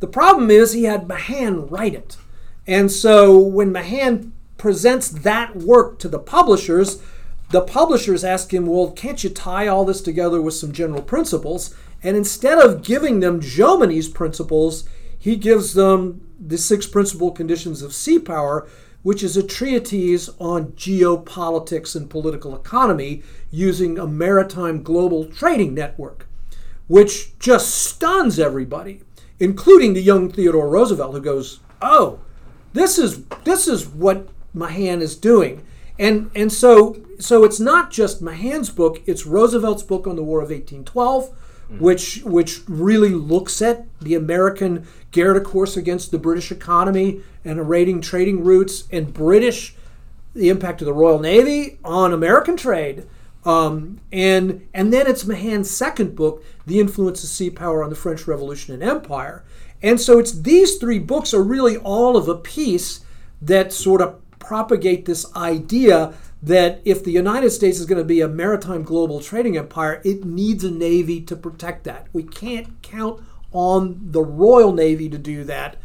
[0.00, 2.16] The problem is he had Mahan write it.
[2.66, 7.02] And so when Mahan presents that work to the publishers,
[7.54, 11.72] the publishers ask him, Well, can't you tie all this together with some general principles?
[12.02, 17.94] And instead of giving them Jomini's principles, he gives them the six principal conditions of
[17.94, 18.66] sea power,
[19.04, 26.26] which is a treatise on geopolitics and political economy using a maritime global trading network,
[26.88, 29.02] which just stuns everybody,
[29.38, 32.18] including the young Theodore Roosevelt, who goes, "Oh,
[32.72, 35.62] this is this is what Mahan is doing,"
[35.98, 40.38] and and so so it's not just Mahan's book; it's Roosevelt's book on the War
[40.38, 41.78] of 1812 mm-hmm.
[41.78, 47.68] which which really looks at the American guerre de course against the British economy and
[47.68, 49.74] raiding trading routes and British
[50.34, 53.06] the impact of the Royal Navy on American trade.
[53.44, 57.96] Um, and and then it's Mahan's second book, The Influence of Sea Power on the
[57.96, 59.44] French Revolution and Empire.
[59.82, 63.04] And so it's these three books are really all of a piece
[63.42, 68.20] that sort of propagate this idea that if the United States is going to be
[68.20, 72.06] a maritime global trading empire, it needs a navy to protect that.
[72.12, 75.76] We can't count on the Royal Navy to do that.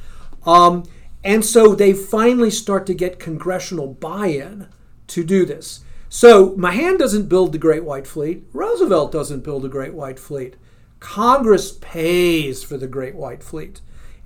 [0.46, 0.84] Um,
[1.24, 4.68] and so they finally start to get congressional buy in
[5.08, 5.82] to do this.
[6.10, 10.56] So Mahan doesn't build the Great White Fleet, Roosevelt doesn't build a Great White Fleet.
[11.00, 13.80] Congress pays for the Great White Fleet.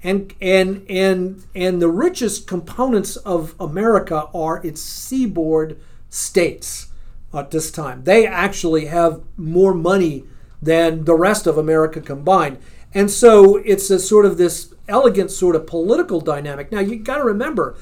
[0.04, 6.88] And, and, and, and the richest components of America are its seaboard states
[7.34, 8.04] at this time.
[8.04, 10.26] They actually have more money
[10.62, 12.58] than the rest of America combined.
[12.94, 16.72] And so it's a sort of this elegant sort of political dynamic.
[16.72, 17.76] Now you got to remember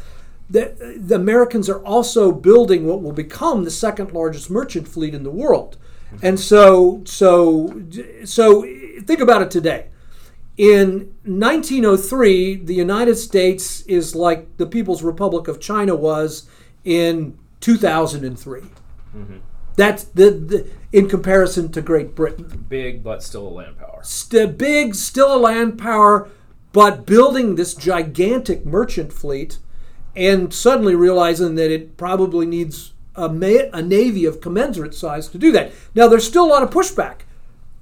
[0.50, 5.24] that the Americans are also building what will become the second largest merchant fleet in
[5.24, 5.78] the world.
[6.22, 7.84] And so so
[8.26, 8.64] so
[9.04, 9.88] think about it today.
[10.62, 16.48] In 1903, the United States is like the People's Republic of China was
[16.84, 18.62] in 2003.
[18.62, 19.38] Mm-hmm.
[19.76, 22.68] That's the, the, in comparison to Great Britain.
[22.70, 24.02] Big, but still a land power.
[24.04, 26.30] St- big, still a land power,
[26.74, 29.58] but building this gigantic merchant fleet,
[30.16, 35.40] and suddenly realizing that it probably needs a, ma- a navy of commensurate size to
[35.40, 35.72] do that.
[35.96, 37.22] Now, there's still a lot of pushback.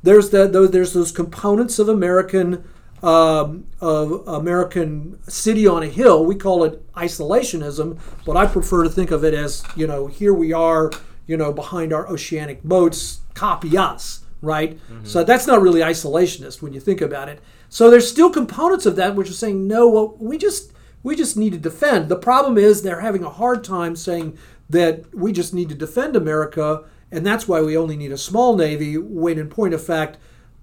[0.02, 2.64] There's the, there's those components of American
[3.02, 6.26] um, of American city on a hill.
[6.26, 10.34] We call it isolationism, but I prefer to think of it as you know here
[10.34, 10.92] we are
[11.30, 14.76] you know, behind our oceanic moats, copy us, right?
[14.76, 15.06] Mm-hmm.
[15.06, 17.40] So that's not really isolationist when you think about it.
[17.70, 21.38] So there's still components of that which are saying, no, well, we just we just
[21.38, 22.10] need to defend.
[22.10, 24.40] The problem is they're having a hard time saying
[24.72, 28.56] that we just need to defend America, and that's why we only need a small
[28.56, 28.98] navy.
[28.98, 30.18] When in point of fact,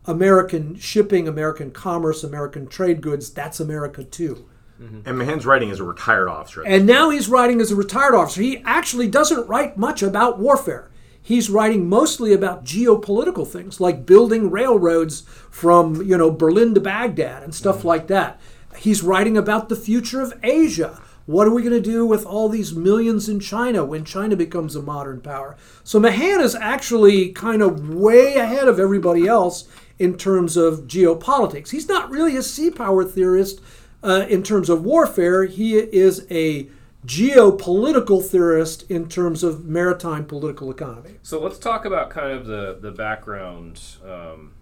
[0.05, 4.49] American shipping, American commerce, American trade goods, that's America too.
[4.81, 5.01] Mm-hmm.
[5.07, 6.63] And Mahan's writing as a retired officer.
[6.65, 8.43] And now he's writing as a retired officer.
[8.43, 10.91] He actually doesn't write much about warfare.
[11.21, 17.43] He's writing mostly about geopolitical things like building railroads from, you know, Berlin to Baghdad
[17.43, 17.89] and stuff mm-hmm.
[17.89, 18.41] like that.
[18.77, 21.01] He's writing about the future of Asia.
[21.27, 24.77] What are we going to do with all these millions in China when China becomes
[24.77, 25.57] a modern power?
[25.85, 31.71] So Mahan is actually kind of way ahead of everybody else in terms of geopolitics.
[31.71, 33.61] He's not really a sea power theorist
[34.03, 36.69] uh, in terms of warfare, he is a
[37.05, 41.17] geopolitical theorist in terms of maritime political economy.
[41.23, 44.53] So let's talk about kind of the the background um,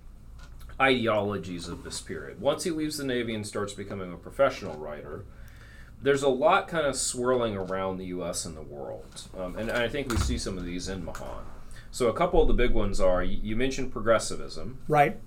[0.80, 2.40] ideologies of this period.
[2.40, 5.24] Once he leaves the Navy and starts becoming a professional writer,
[6.04, 8.44] there's a lot kind of swirling around the U.S.
[8.44, 11.44] and the world, um, and I think we see some of these in Mahan.
[11.90, 15.18] So a couple of the big ones are you mentioned progressivism, right,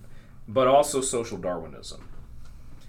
[0.48, 2.08] but also social Darwinism.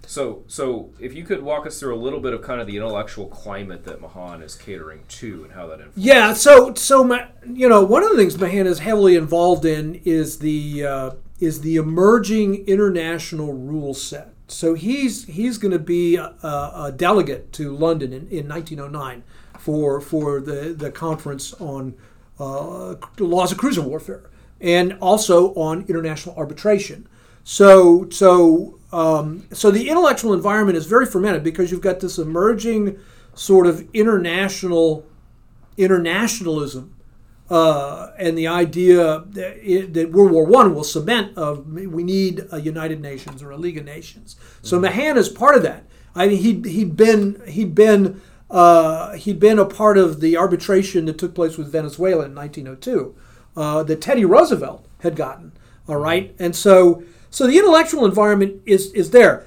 [0.06, 2.76] So, so if you could walk us through a little bit of kind of the
[2.76, 6.04] intellectual climate that Mahan is catering to, and how that influences.
[6.04, 6.32] Yeah.
[6.32, 7.04] So, so
[7.46, 11.62] you know, one of the things Mahan is heavily involved in is the uh, is
[11.62, 14.34] the emerging international rule set.
[14.48, 19.22] So he's he's going to be a, a, delegate to London in, in 1909
[19.58, 21.94] for for the the conference on
[22.40, 24.30] uh, laws of cruiser warfare
[24.60, 27.06] and also on international arbitration.
[27.44, 32.98] So so um, so the intellectual environment is very fermented because you've got this emerging
[33.34, 35.06] sort of international
[35.76, 36.94] internationalism
[37.50, 42.46] uh, and the idea that, it, that, World War One will cement of we need
[42.52, 44.36] a United Nations or a League of Nations.
[44.62, 44.84] So mm-hmm.
[44.84, 45.84] Mahan is part of that.
[46.14, 51.06] I mean, he he'd been he'd been uh, he'd been a part of the arbitration
[51.06, 53.14] that took place with Venezuela in 1902
[53.56, 55.52] uh, that Teddy Roosevelt had gotten.
[55.88, 59.46] All right, and so so the intellectual environment is is there.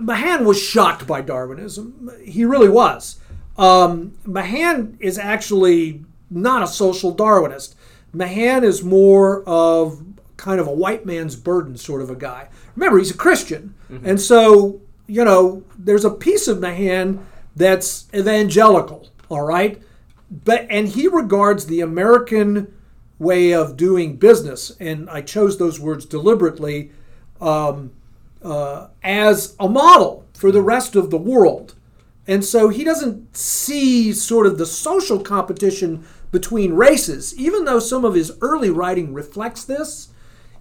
[0.00, 2.10] Mahan was shocked by Darwinism.
[2.22, 3.18] He really was.
[3.56, 7.74] Um, Mahan is actually not a social Darwinist.
[8.12, 10.02] Mahan is more of
[10.36, 12.48] kind of a white man's burden sort of a guy.
[12.76, 14.06] Remember, he's a Christian, mm-hmm.
[14.06, 19.08] and so you know there's a piece of Mahan that's evangelical.
[19.28, 19.80] All right,
[20.44, 22.72] but and he regards the American
[23.18, 26.92] way of doing business, and I chose those words deliberately,
[27.40, 27.92] um,
[28.42, 31.74] uh, as a model for the rest of the world.
[32.26, 38.04] And so he doesn't see sort of the social competition between races, even though some
[38.04, 40.08] of his early writing reflects this,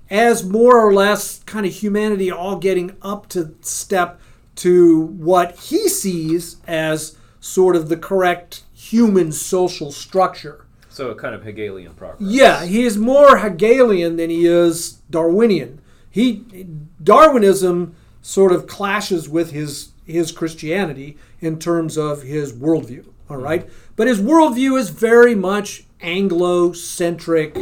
[0.10, 4.20] as more or less kind of humanity all getting up to step
[4.56, 10.66] to what he sees as sort of the correct human social structure.
[10.90, 12.30] So a kind of Hegelian progress.
[12.30, 15.80] Yeah, he is more Hegelian than he is Darwinian.
[16.10, 16.66] He
[17.04, 23.06] Darwinism sort of clashes with his his Christianity in terms of his worldview.
[23.30, 23.68] all right?
[23.68, 23.87] Mm-hmm.
[23.98, 27.58] But his worldview is very much Anglo-centric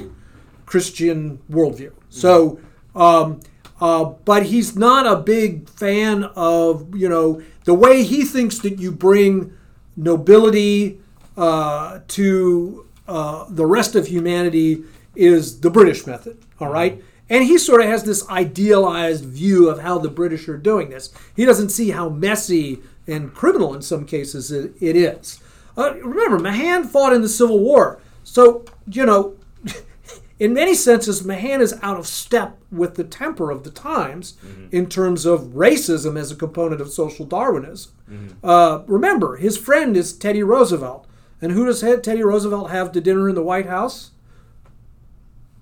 [0.68, 1.94] Christian worldview.
[2.10, 2.60] So,
[2.96, 3.40] um,
[3.82, 8.80] uh, but he's not a big fan of you know the way he thinks that
[8.80, 9.54] you bring
[9.98, 11.00] nobility
[11.38, 14.84] uh, to uh, the rest of humanity
[15.16, 16.38] is the British method.
[16.60, 17.02] All right.
[17.30, 21.12] And he sort of has this idealized view of how the British are doing this.
[21.36, 25.40] He doesn't see how messy and criminal in some cases it is.
[25.78, 28.00] Uh, remember, Mahan fought in the Civil War.
[28.24, 29.36] So, you know,
[30.40, 34.68] in many senses, Mahan is out of step with the temper of the times mm-hmm.
[34.72, 37.92] in terms of racism as a component of social Darwinism.
[38.10, 38.46] Mm-hmm.
[38.46, 41.08] Uh, remember, his friend is Teddy Roosevelt.
[41.42, 44.12] And who does Teddy Roosevelt have to dinner in the White House?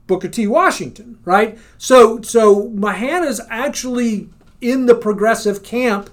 [0.05, 0.47] Booker T.
[0.47, 1.57] Washington, right?
[1.77, 4.29] So, so Mahan is actually
[4.61, 6.09] in the progressive camp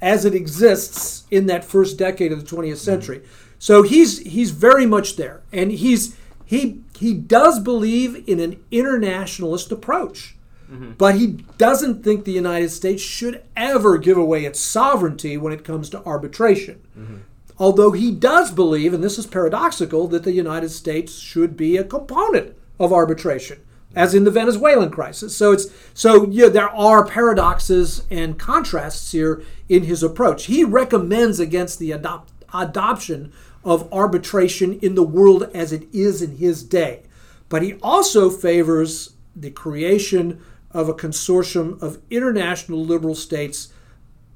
[0.00, 3.18] as it exists in that first decade of the 20th century.
[3.18, 3.41] Mm-hmm.
[3.62, 9.70] So he's he's very much there, and he's he he does believe in an internationalist
[9.70, 10.34] approach,
[10.68, 10.94] mm-hmm.
[10.98, 15.62] but he doesn't think the United States should ever give away its sovereignty when it
[15.64, 16.80] comes to arbitration.
[16.98, 17.18] Mm-hmm.
[17.56, 21.84] Although he does believe, and this is paradoxical, that the United States should be a
[21.84, 23.60] component of arbitration,
[23.94, 25.36] as in the Venezuelan crisis.
[25.36, 30.46] So it's so yeah, there are paradoxes and contrasts here in his approach.
[30.46, 33.32] He recommends against the adopt, adoption
[33.64, 37.02] of arbitration in the world as it is in his day,
[37.48, 40.40] but he also favors the creation
[40.70, 43.72] of a consortium of international liberal states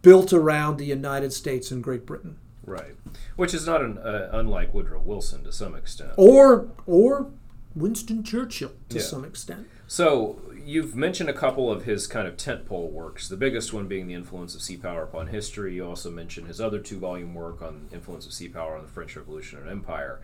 [0.03, 2.39] built around the United States and Great Britain.
[2.65, 2.95] Right,
[3.37, 7.31] which is not an, uh, unlike Woodrow Wilson to some extent, or or
[7.75, 9.03] Winston Churchill to yeah.
[9.03, 9.69] some extent.
[9.87, 13.29] So you've mentioned a couple of his kind of tentpole works.
[13.29, 15.75] The biggest one being the influence of sea power upon history.
[15.75, 18.89] You also mentioned his other two-volume work on the influence of sea power on the
[18.89, 20.21] French Revolution and Empire.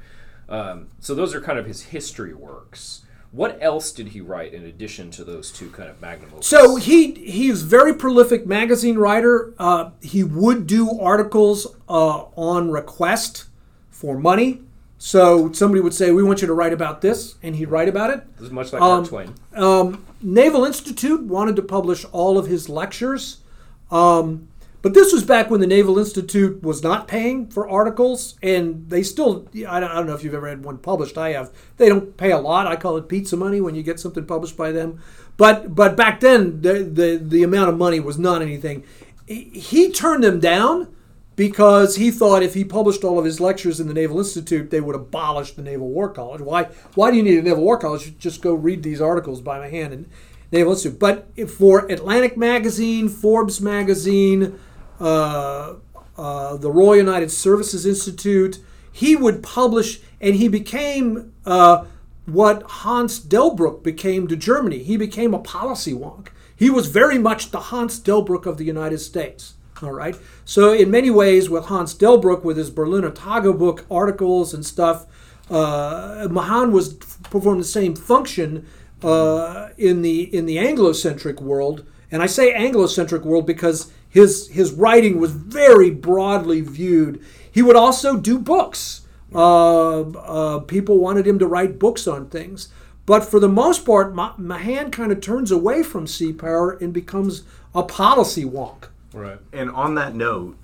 [0.49, 3.03] Um, so those are kind of his history works.
[3.31, 6.47] What else did he write in addition to those two kind of magnum opus?
[6.47, 9.55] So he he's very prolific magazine writer.
[9.59, 13.45] Uh, he would do articles uh, on request
[13.91, 14.61] for money.
[15.05, 18.11] So somebody would say, "We want you to write about this," and he'd write about
[18.11, 18.23] it.
[18.37, 19.35] This is much like um, Mark Twain.
[19.53, 23.39] Um, Naval Institute wanted to publish all of his lectures,
[23.91, 24.47] um,
[24.81, 29.03] but this was back when the Naval Institute was not paying for articles, and they
[29.03, 29.49] still.
[29.69, 31.19] I don't, I don't know if you've ever had one published.
[31.19, 31.51] I have.
[31.79, 32.69] They don't pay a lot.
[32.69, 35.03] I call it pizza money when you get something published by them.
[35.37, 38.85] But but back then, the the, the amount of money was not anything.
[39.27, 40.95] He turned them down
[41.37, 44.81] because he thought if he published all of his lectures in the Naval Institute, they
[44.81, 46.41] would abolish the Naval War College.
[46.43, 46.65] Why?
[46.95, 48.19] Why do you need a Naval War College?
[48.19, 50.07] Just go read these articles by Mahan in
[50.51, 50.99] Naval Institute.
[50.99, 54.59] But for Atlantic Magazine, Forbes Magazine,
[55.01, 55.75] uh,
[56.17, 58.59] uh, the Royal United Services Institute,
[58.93, 61.87] he would publish, and he became uh,
[62.27, 64.83] what Hans Delbrück became to Germany.
[64.83, 66.29] He became a policy wonk.
[66.55, 69.55] He was very much the Hans Delbrück of the United States.
[69.83, 70.17] All right.
[70.45, 75.07] So in many ways, with Hans Delbrück, with his Berliner Tagebuch articles and stuff,
[75.51, 78.67] uh, Mahan was performing the same function
[79.03, 81.85] uh, in the in the Anglo-centric world.
[82.11, 87.25] And I say Anglo-centric world because his his writing was very broadly viewed.
[87.51, 89.01] He would also do books.
[89.35, 92.69] Uh, uh people wanted him to write books on things.
[93.05, 97.43] But for the most part, Mahan kind of turns away from sea power and becomes
[97.75, 98.85] a policy wonk.
[99.13, 99.39] Right.
[99.53, 100.57] And on that note,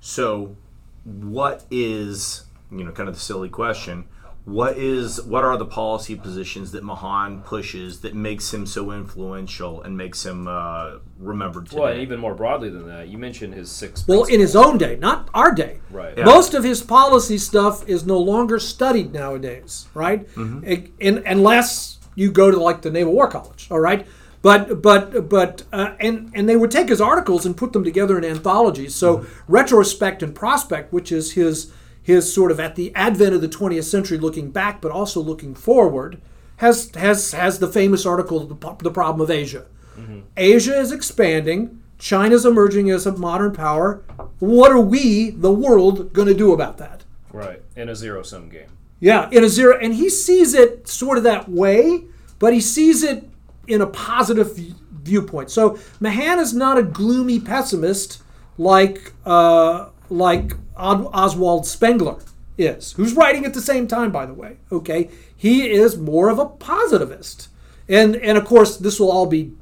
[0.00, 0.56] so
[1.04, 4.04] what is you know kind of the silly question?
[4.44, 9.82] What is what are the policy positions that Mahan pushes that makes him so influential
[9.82, 11.80] and makes him uh, remembered today?
[11.80, 14.08] Well, and even more broadly than that, you mentioned his six.
[14.08, 15.80] Well, in his own day, not our day.
[15.90, 16.16] Right.
[16.16, 16.24] Yeah.
[16.24, 20.26] Most of his policy stuff is no longer studied nowadays, right?
[20.28, 20.64] Mm-hmm.
[20.64, 24.06] It, in, unless you go to like the Naval War College, all right.
[24.40, 28.16] But but but uh, and and they would take his articles and put them together
[28.16, 28.94] in anthologies.
[28.94, 29.52] So mm-hmm.
[29.52, 33.84] retrospect and prospect, which is his his sort of at the advent of the 20th
[33.84, 36.20] century, looking back but also looking forward,
[36.56, 39.66] has has has the famous article the, the problem of Asia.
[39.98, 40.20] Mm-hmm.
[40.36, 41.82] Asia is expanding.
[41.98, 44.04] China's emerging as a modern power.
[44.38, 47.02] What are we, the world, going to do about that?
[47.32, 48.68] Right, in a zero sum game.
[49.00, 52.04] Yeah, in a zero, and he sees it sort of that way,
[52.38, 53.27] but he sees it
[53.68, 54.56] in a positive
[55.02, 55.50] viewpoint.
[55.50, 58.22] So Mahan is not a gloomy pessimist
[58.56, 62.18] like uh, like Oswald Spengler
[62.56, 64.56] is, who's writing at the same time, by the way.
[64.72, 67.48] Okay, he is more of a positivist,
[67.88, 69.52] and and of course this will all be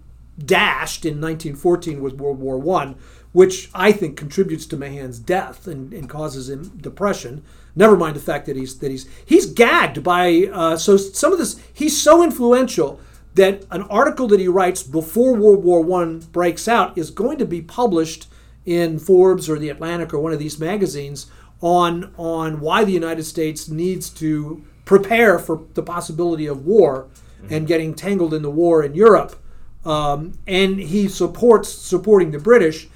[0.45, 2.97] dashed in 1914 with World War One,
[3.33, 7.43] which I think contributes to Mahan's death and, and, causes him depression.
[7.75, 11.39] Never mind the fact that he's that he's he's gagged by uh, so some of
[11.39, 13.01] this he's so influential
[13.37, 17.47] that an article that he writes before World War One breaks out is going to
[17.47, 18.29] be published
[18.65, 21.27] in Forbes or the Atlantic or one of these magazines
[21.61, 27.09] on on why the United States needs to prepare for the possibility of war
[27.41, 27.53] mm-hmm.
[27.53, 29.37] and getting tangled in the war in Europe.
[29.85, 32.89] Um, and he supports supporting the British.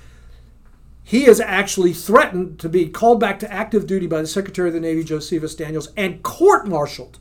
[1.04, 4.74] He is actually threatened to be called back to active duty by the Secretary of
[4.74, 7.18] the Navy, Josephus Daniels, and court-martialed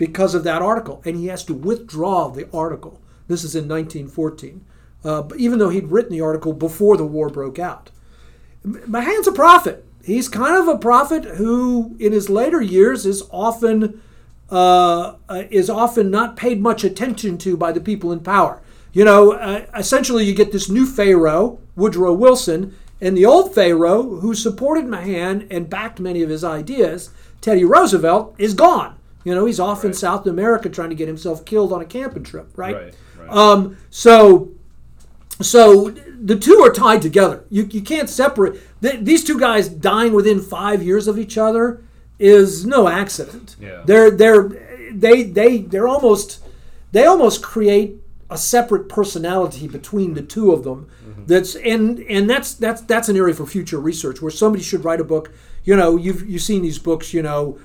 [0.00, 1.00] because of that article.
[1.04, 3.00] And he has to withdraw the article.
[3.28, 4.64] This is in 1914,
[5.04, 7.90] uh, even though he'd written the article before the war broke out.
[8.64, 14.02] Mahan's a prophet he's kind of a prophet who, in his later years, is often
[14.50, 18.60] uh, uh, is often not paid much attention to by the people in power.
[18.92, 24.16] You know, uh, essentially, you get this new pharaoh, Woodrow Wilson, and the old pharaoh,
[24.16, 28.98] who supported Mahan and backed many of his ideas, Teddy Roosevelt, is gone.
[29.24, 29.86] You know, he's off right.
[29.86, 32.74] in South America trying to get himself killed on a camping trip, right?
[32.74, 33.30] right, right.
[33.30, 34.50] Um, so,
[35.40, 37.44] so the two are tied together.
[37.50, 38.60] You, you can't separate.
[38.80, 41.82] these two guys dying within five years of each other
[42.18, 43.56] is no accident.
[43.58, 43.82] Yeah.
[43.84, 44.48] They're they're
[44.92, 46.44] they they they're almost
[46.92, 47.96] they almost create
[48.28, 50.88] a separate personality between the two of them.
[51.04, 51.26] Mm-hmm.
[51.26, 55.00] That's and and that's that's that's an area for future research where somebody should write
[55.00, 55.32] a book.
[55.64, 57.14] You know, you've you've seen these books.
[57.14, 57.58] You know,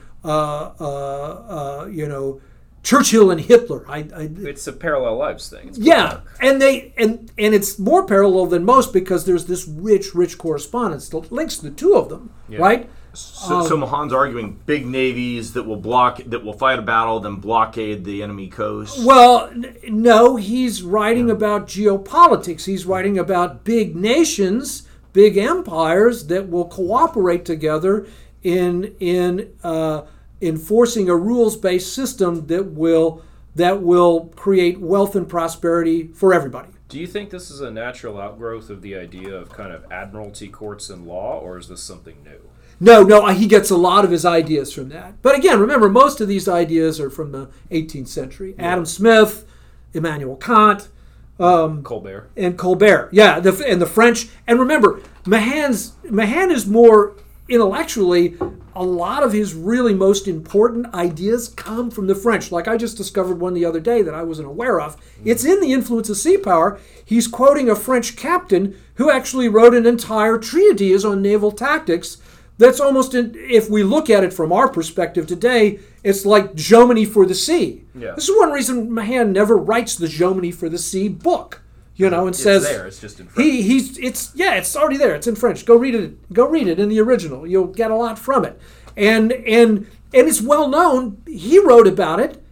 [1.91, 2.41] you know
[2.85, 3.83] Churchill and Hitler.
[3.89, 5.71] I, I, it's a parallel lives thing.
[5.73, 10.37] yeah, and they and and it's more parallel than most because there's this rich, rich
[10.37, 12.59] correspondence that links the two of them, yeah.
[12.59, 12.89] right?
[13.13, 17.19] So, um, so Mahan's arguing big navies that will block that will fight a battle,
[17.19, 19.03] then blockade the enemy coast.
[19.03, 21.33] Well, n- no, he's writing yeah.
[21.33, 22.65] about geopolitics.
[22.65, 28.05] He's writing about big nations, big empires that will cooperate together
[28.43, 29.53] in in.
[29.63, 30.03] Uh,
[30.41, 33.21] enforcing a rules-based system that will
[33.55, 36.69] that will create wealth and prosperity for everybody.
[36.89, 40.49] Do you think this is a natural outgrowth of the idea of kind of admiralty
[40.49, 42.41] courts and law, or is this something new?
[42.79, 45.21] No, no, he gets a lot of his ideas from that.
[45.21, 48.53] But again, remember, most of these ideas are from the 18th century.
[48.57, 48.73] Yeah.
[48.73, 49.45] Adam Smith,
[49.93, 50.89] Immanuel Kant,
[51.39, 53.09] um, Colbert, and Colbert.
[53.11, 54.27] Yeah, the, and the French.
[54.45, 57.15] And remember, Mahan's Mahan is more
[57.47, 58.37] intellectually
[58.75, 62.51] a lot of his really most important ideas come from the French.
[62.51, 64.97] Like I just discovered one the other day that I wasn't aware of.
[64.97, 65.29] Mm-hmm.
[65.29, 66.79] It's in The Influence of Sea Power.
[67.05, 72.17] He's quoting a French captain who actually wrote an entire treatise on naval tactics.
[72.57, 77.07] That's almost, in, if we look at it from our perspective today, it's like Jomini
[77.07, 77.83] for the Sea.
[77.93, 78.13] Yeah.
[78.15, 81.61] This is one reason Mahan never writes the Jomini for the Sea book
[81.95, 82.85] you know, and it's says there.
[82.85, 83.47] It's just in French.
[83.47, 85.15] He he's it's yeah, it's already there.
[85.15, 85.65] It's in French.
[85.65, 86.33] Go read it.
[86.33, 87.47] Go read it in the original.
[87.47, 88.59] You'll get a lot from it.
[88.97, 91.21] And and and it's well known.
[91.25, 92.43] He wrote about it.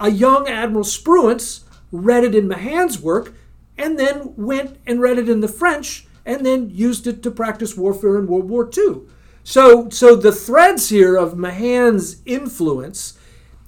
[0.00, 3.34] A young Admiral Spruance read it in Mahan's work,
[3.78, 7.76] and then went and read it in the French, and then used it to practice
[7.76, 9.02] warfare in World War II.
[9.44, 13.18] So so the threads here of Mahan's influence.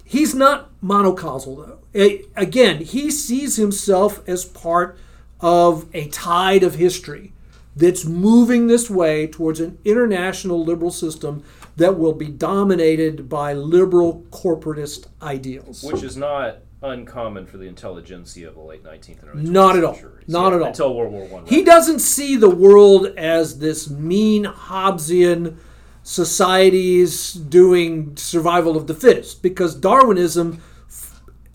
[0.05, 2.21] He's not monocausal though.
[2.35, 4.99] Again, he sees himself as part
[5.41, 7.33] of a tide of history
[7.77, 11.45] that's moving this way towards an international liberal system
[11.77, 15.85] that will be dominated by liberal corporatist ideals.
[15.85, 19.77] Which is not uncommon for the intelligentsia of the late 19th and early 20th Not
[19.77, 19.95] at all.
[19.95, 20.29] Centuries.
[20.29, 20.69] Not yeah, at all.
[20.69, 21.43] Until World War One.
[21.45, 21.53] Right?
[21.53, 25.57] He doesn't see the world as this mean Hobbesian
[26.03, 30.63] societies doing survival of the fittest because Darwinism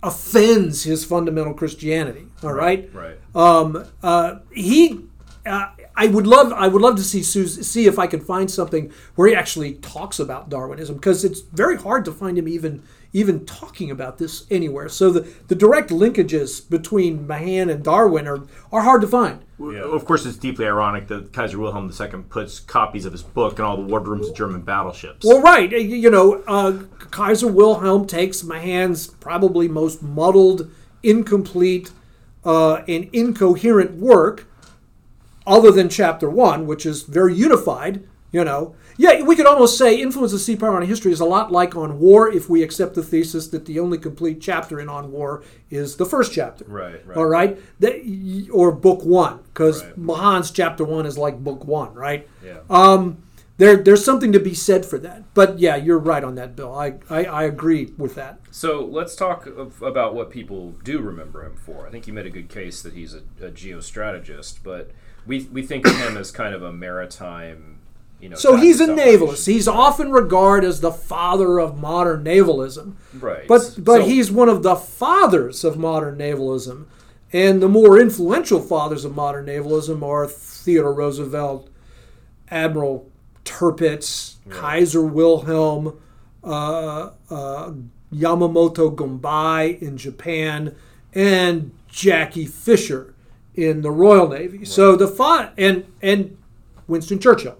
[0.04, 2.28] offends his fundamental Christianity.
[2.44, 3.18] All right, right.
[3.34, 5.00] Um, uh, he,
[5.46, 8.92] uh, I would love, I would love to see see if I can find something
[9.16, 12.84] where he actually talks about Darwinism because it's very hard to find him even
[13.14, 14.90] even talking about this anywhere.
[14.90, 18.42] So the, the direct linkages between Mahan and Darwin are,
[18.72, 19.44] are hard to find.
[19.60, 19.84] Yeah.
[19.84, 23.66] Of course, it's deeply ironic that Kaiser Wilhelm II puts copies of his book in
[23.66, 25.26] all the wardrooms of German battleships.
[25.26, 25.72] Well, right.
[25.72, 30.70] You know, uh, Kaiser Wilhelm takes Mahan's probably most muddled,
[31.04, 31.92] incomplete,
[32.44, 34.48] uh, and incoherent work,
[35.46, 40.00] other than Chapter 1, which is very unified, you know, yeah, we could almost say
[40.00, 42.96] influence of sea power on history is a lot like on war if we accept
[42.96, 46.66] the thesis that the only complete chapter in on war is the first chapter.
[46.66, 47.18] Right, right.
[47.18, 47.58] All right?
[47.80, 50.00] That, or book one, because right.
[50.00, 52.28] Mahan's chapter one is like book one, right?
[52.44, 52.60] Yeah.
[52.70, 53.24] Um,
[53.58, 55.34] there there's something to be said for that.
[55.34, 56.74] But yeah, you're right on that, Bill.
[56.74, 58.40] I I, I agree with that.
[58.52, 61.88] So let's talk of, about what people do remember him for.
[61.88, 64.92] I think you made a good case that he's a, a geostrategist, but
[65.26, 67.73] we we think of him as kind of a maritime.
[68.24, 69.46] You know, So he's a navalist.
[69.48, 72.96] He's often regarded as the father of modern navalism.
[73.20, 76.88] right, But but So- he's one of the fathers of modern navalism,
[77.34, 81.68] and the more influential fathers of modern navalism are Theodore Roosevelt,
[82.50, 83.10] Admiral
[83.44, 85.96] Tirpitz, Kaiser Wilhelm,
[86.46, 87.72] uh, uh,
[88.16, 90.74] Yamamoto Gombei in Japan,
[91.14, 93.14] and Jackie Fisher
[93.54, 94.64] in the Royal Navy.
[94.64, 96.38] So the fa- and and
[96.88, 97.56] Winston Churchill.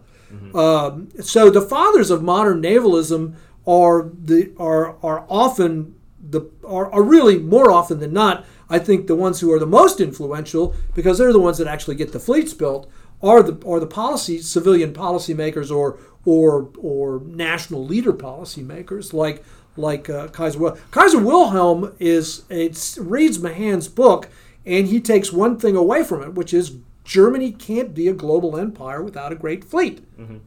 [0.56, 7.04] Um, so the fathers of modern navalism are the are are often the are, are
[7.04, 8.46] really more often than not.
[8.70, 11.96] I think the ones who are the most influential because they're the ones that actually
[11.96, 12.90] get the fleets built
[13.22, 19.44] are the are the policy civilian policymakers or or or national leader policymakers like
[19.76, 24.30] like uh, Kaiser Wil- Kaiser Wilhelm is it reads Mahan's book
[24.66, 28.58] and he takes one thing away from it, which is Germany can't be a global
[28.58, 30.04] empire without a great fleet.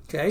[0.09, 0.31] Okay,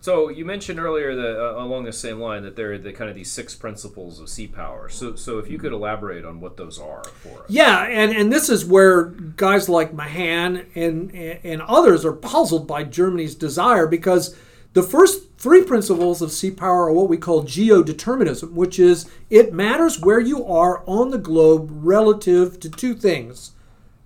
[0.00, 3.08] So you mentioned earlier that uh, along the same line that there are the kind
[3.08, 4.88] of these six principles of sea power.
[4.88, 7.48] So so if you could elaborate on what those are for us.
[7.48, 12.84] yeah, and and this is where guys like Mahan and and others are puzzled by
[12.84, 14.36] Germany's desire because
[14.74, 19.52] the first three principles of sea power are what we call geodeterminism, which is it
[19.52, 23.52] matters where you are on the globe relative to two things: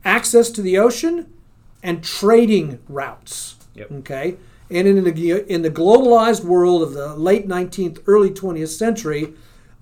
[0.05, 1.33] access to the ocean
[1.83, 3.57] and trading routes.
[3.75, 3.93] Yep.
[3.93, 4.37] Okay,
[4.71, 9.35] and in the in the globalized world of the late 19th, early 20th century,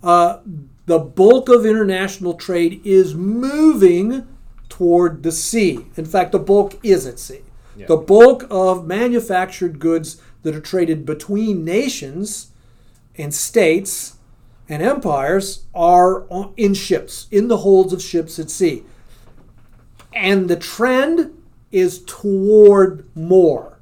[0.03, 0.39] uh,
[0.87, 4.27] the bulk of international trade is moving
[4.69, 5.87] toward the sea.
[5.97, 7.41] In fact, the bulk is at sea.
[7.77, 7.87] Yeah.
[7.87, 12.51] The bulk of manufactured goods that are traded between nations
[13.17, 14.17] and states
[14.69, 16.25] and empires are
[16.57, 18.85] in ships, in the holds of ships at sea.
[20.13, 21.33] And the trend
[21.75, 23.79] is toward more.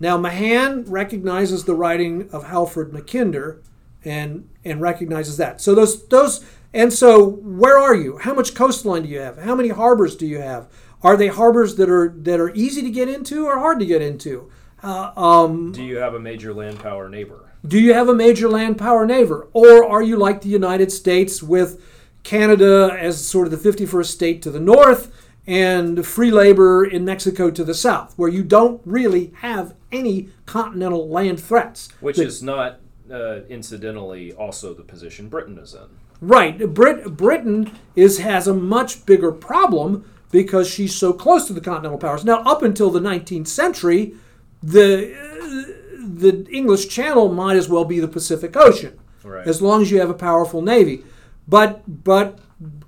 [0.00, 3.58] Now, Mahan recognizes the writing of Halford Mackinder
[4.04, 5.60] and, and recognizes that.
[5.60, 8.18] So those those and so where are you?
[8.18, 9.38] How much coastline do you have?
[9.38, 10.68] How many harbors do you have?
[11.02, 14.02] Are they harbors that are that are easy to get into or hard to get
[14.02, 14.50] into?
[14.82, 17.44] Uh, um, Do you have a major land power neighbor?
[17.66, 19.48] do you have a major land power neighbor?
[19.52, 21.82] Or are you like the United States with
[22.22, 25.10] Canada as sort of the 51st state to the north
[25.48, 31.08] and free labor in Mexico to the south, where you don't really have any continental
[31.08, 31.88] land threats?
[32.00, 32.80] Which The- is not
[33.10, 35.88] uh, incidentally also the position Britain is in.
[36.20, 36.58] Right.
[36.74, 41.96] Brit- Britain is has a much bigger problem because she's so close to the continental
[41.98, 42.22] powers.
[42.24, 44.14] Now, up until the 19th century,
[44.62, 49.46] the uh, the English Channel might as well be the Pacific Ocean, Right.
[49.46, 51.04] as long as you have a powerful navy.
[51.46, 52.38] But but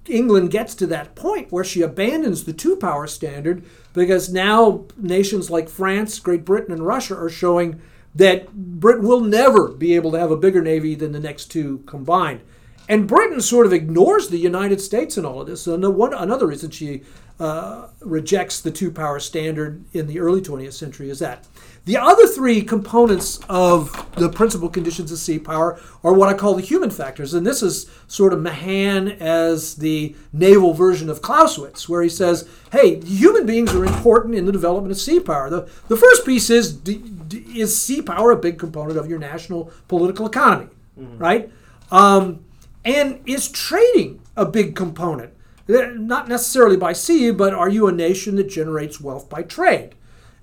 [0.07, 5.51] England gets to that point where she abandons the two power standard because now nations
[5.51, 7.81] like France, Great Britain, and Russia are showing
[8.15, 11.79] that Britain will never be able to have a bigger navy than the next two
[11.87, 12.41] combined.
[12.89, 15.67] And Britain sort of ignores the United States in all of this.
[15.67, 17.03] And one, another reason she
[17.39, 21.47] uh, rejects the two power standard in the early 20th century is that.
[21.87, 26.55] The other three components of the principal conditions of sea power are what I call
[26.55, 27.35] the human factors.
[27.35, 32.49] And this is sort of Mahan as the naval version of Clausewitz, where he says,
[32.71, 35.49] hey, human beings are important in the development of sea power.
[35.51, 39.19] The, the first piece is d- d- is sea power a big component of your
[39.19, 41.51] national political economy, right?
[41.91, 42.45] Um,
[42.85, 45.33] and is trading a big component?
[45.69, 49.95] Uh, Not necessarily by sea, but are you a nation that generates wealth by trade?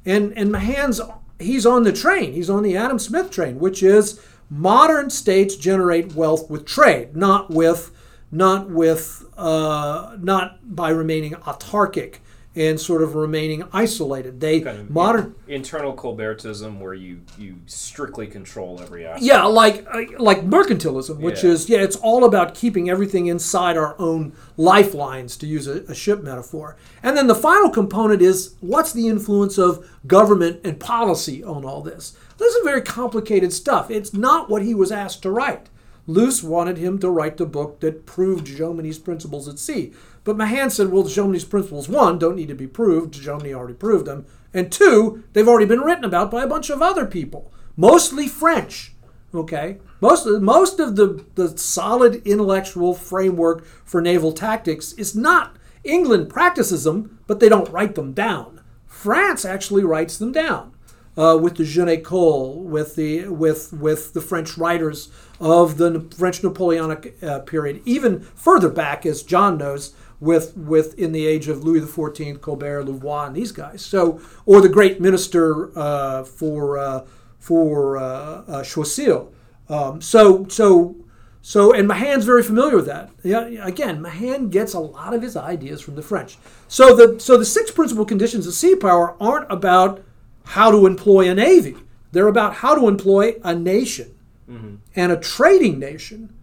[0.06, 1.02] And and Mahan's
[1.40, 2.34] he's on the train.
[2.34, 4.20] He's on the Adam Smith train, which is
[4.50, 7.92] modern states generate wealth with trade, not with
[8.32, 12.16] not with uh, not by remaining autarkic
[12.58, 14.40] and sort of remaining isolated.
[14.40, 19.24] They Kind of modern internal Colbertism, where you you strictly control every aspect.
[19.24, 21.52] Yeah, like uh, like mercantilism, which Yeah.
[21.52, 25.94] is yeah, it's all about keeping everything inside our own lifelines, to use a, a
[25.96, 26.76] ship metaphor.
[27.04, 31.82] And then the final component is what's the influence of government and policy on all
[31.82, 32.18] this?
[32.38, 33.92] This is very complicated stuff.
[33.92, 35.70] It's not what he was asked to write.
[36.10, 39.92] Luce wanted him to write the book that proved Jomini's principles at sea.
[40.28, 43.14] But Mahan said, well, Jomini's principles, one, don't need to be proved.
[43.14, 44.26] Jomini already proved them.
[44.54, 48.94] And two, they've already been written about by a bunch of other people, mostly French.
[49.34, 49.78] Okay?
[50.02, 55.56] Most of, most of the, the solid intellectual framework for naval tactics is not
[55.86, 58.60] England practices them, but they don't write them down.
[58.86, 60.74] France actually writes them down.
[61.18, 65.10] uh, with the Jeune École, with the with with the French writers
[65.40, 71.12] of the French Napoleonic uh, period, even further back, as John knows, with with in
[71.12, 73.84] the age of Louis XIV, Colbert, Louvois, and these guys.
[73.84, 77.06] So, or the great minister uh, for uh,
[77.40, 79.32] for uh, uh, Choiseul.
[79.70, 80.96] Um, so so
[81.48, 83.10] so, and Mahan's very familiar with that.
[83.24, 86.38] Yeah, again, Mahan gets a lot of his ideas from the French.
[86.68, 90.04] So the so the six principal conditions of sea power aren't about
[90.44, 91.78] how to employ a navy.
[92.12, 94.14] They're about how to employ a nation
[94.50, 94.76] mm-hmm.
[94.96, 96.34] and a trading nation.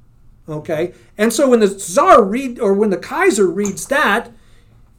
[0.49, 4.31] Okay, and so when the czar read or when the Kaiser reads that,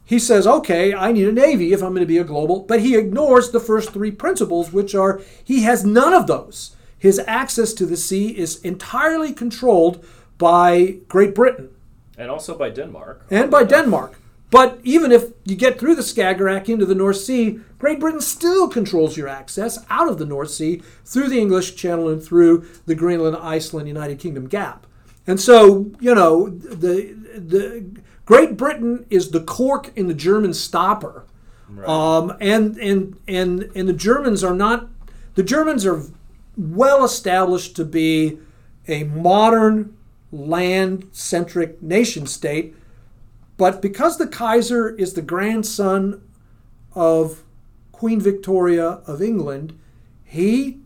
[0.04, 2.80] he says, "Okay, I need a navy if I'm going to be a global." But
[2.80, 6.74] he ignores the first three principles, which are he has none of those.
[6.98, 10.04] His access to the sea is entirely controlled
[10.38, 11.70] by Great Britain
[12.18, 13.26] and also by Denmark.
[13.30, 14.18] And by Denmark.
[14.50, 18.68] But even if you get through the Skagerrak into the North Sea, Great Britain still
[18.68, 22.94] controls your access out of the North Sea through the English Channel and through the
[22.94, 24.85] Greenland, Iceland, United Kingdom gap.
[25.26, 27.84] And so, you know, the the
[28.24, 31.24] Great Britain is the cork in the German stopper.
[31.68, 31.88] Right.
[31.88, 34.88] Um, and and and and the Germans are not
[35.34, 36.02] the Germans are
[36.56, 38.38] well established to be
[38.88, 39.96] a modern
[40.30, 42.74] land centric nation state
[43.56, 46.22] but because the Kaiser is the grandson
[46.94, 47.42] of
[47.92, 49.78] Queen Victoria of England,
[50.24, 50.80] he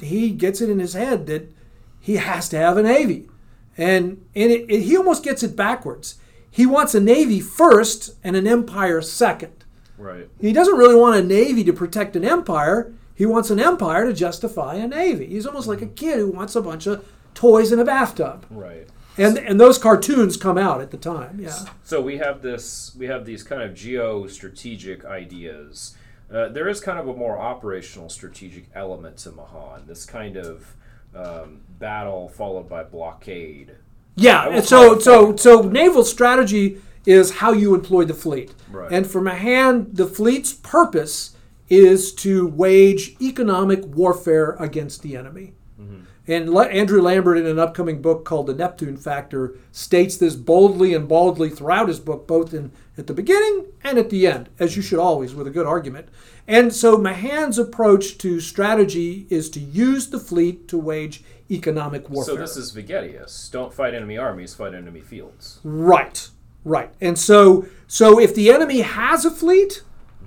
[0.00, 1.52] he gets it in his head that
[2.00, 3.28] he has to have a navy,
[3.76, 6.16] and and it, it, he almost gets it backwards.
[6.50, 9.64] He wants a navy first and an empire second.
[9.98, 10.28] Right.
[10.40, 12.92] He doesn't really want a navy to protect an empire.
[13.14, 15.26] He wants an empire to justify a navy.
[15.26, 18.46] He's almost like a kid who wants a bunch of toys in a bathtub.
[18.50, 21.38] Right and and those cartoons come out at the time.
[21.40, 21.66] Yeah.
[21.82, 22.94] So we have this.
[22.98, 25.96] We have these kind of geo-strategic ideas.
[26.32, 29.86] Uh, there is kind of a more operational strategic element to Mahan.
[29.86, 30.74] This kind of
[31.14, 33.72] um, battle followed by blockade.
[34.16, 34.60] Yeah.
[34.60, 38.54] So so so naval strategy is how you employ the fleet.
[38.70, 38.90] Right.
[38.90, 41.36] And for Mahan, the fleet's purpose
[41.68, 45.54] is to wage economic warfare against the enemy.
[45.80, 46.02] Mm-hmm.
[46.26, 51.06] And Andrew Lambert, in an upcoming book called The Neptune Factor, states this boldly and
[51.06, 54.82] baldly throughout his book, both in at the beginning and at the end, as you
[54.82, 56.08] should always with a good argument.
[56.46, 62.34] And so Mahan's approach to strategy is to use the fleet to wage economic warfare.
[62.34, 63.50] So this is Vegetius.
[63.50, 65.60] Don't fight enemy armies, fight enemy fields.
[65.64, 66.28] Right,
[66.64, 66.92] right.
[67.00, 69.82] And so, so if the enemy has a fleet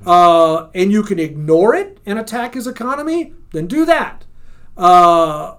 [0.06, 4.26] uh, and you can ignore it and attack his economy, then do that.
[4.76, 5.56] Uh,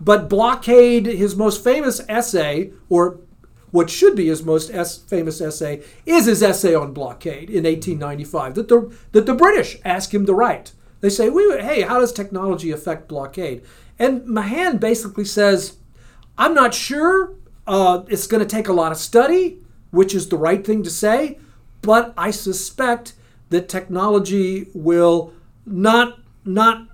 [0.00, 3.20] but Blockade, his most famous essay, or
[3.70, 8.54] what should be his most es- famous essay, is his essay on blockade in 1895
[8.54, 10.72] that the, that the British ask him to write.
[11.00, 13.62] They say, we, hey, how does technology affect blockade?
[13.98, 15.76] And Mahan basically says,
[16.38, 17.34] I'm not sure.
[17.66, 19.58] Uh, it's going to take a lot of study,
[19.90, 21.38] which is the right thing to say,
[21.82, 23.14] but I suspect
[23.50, 25.32] that technology will
[25.64, 26.88] not not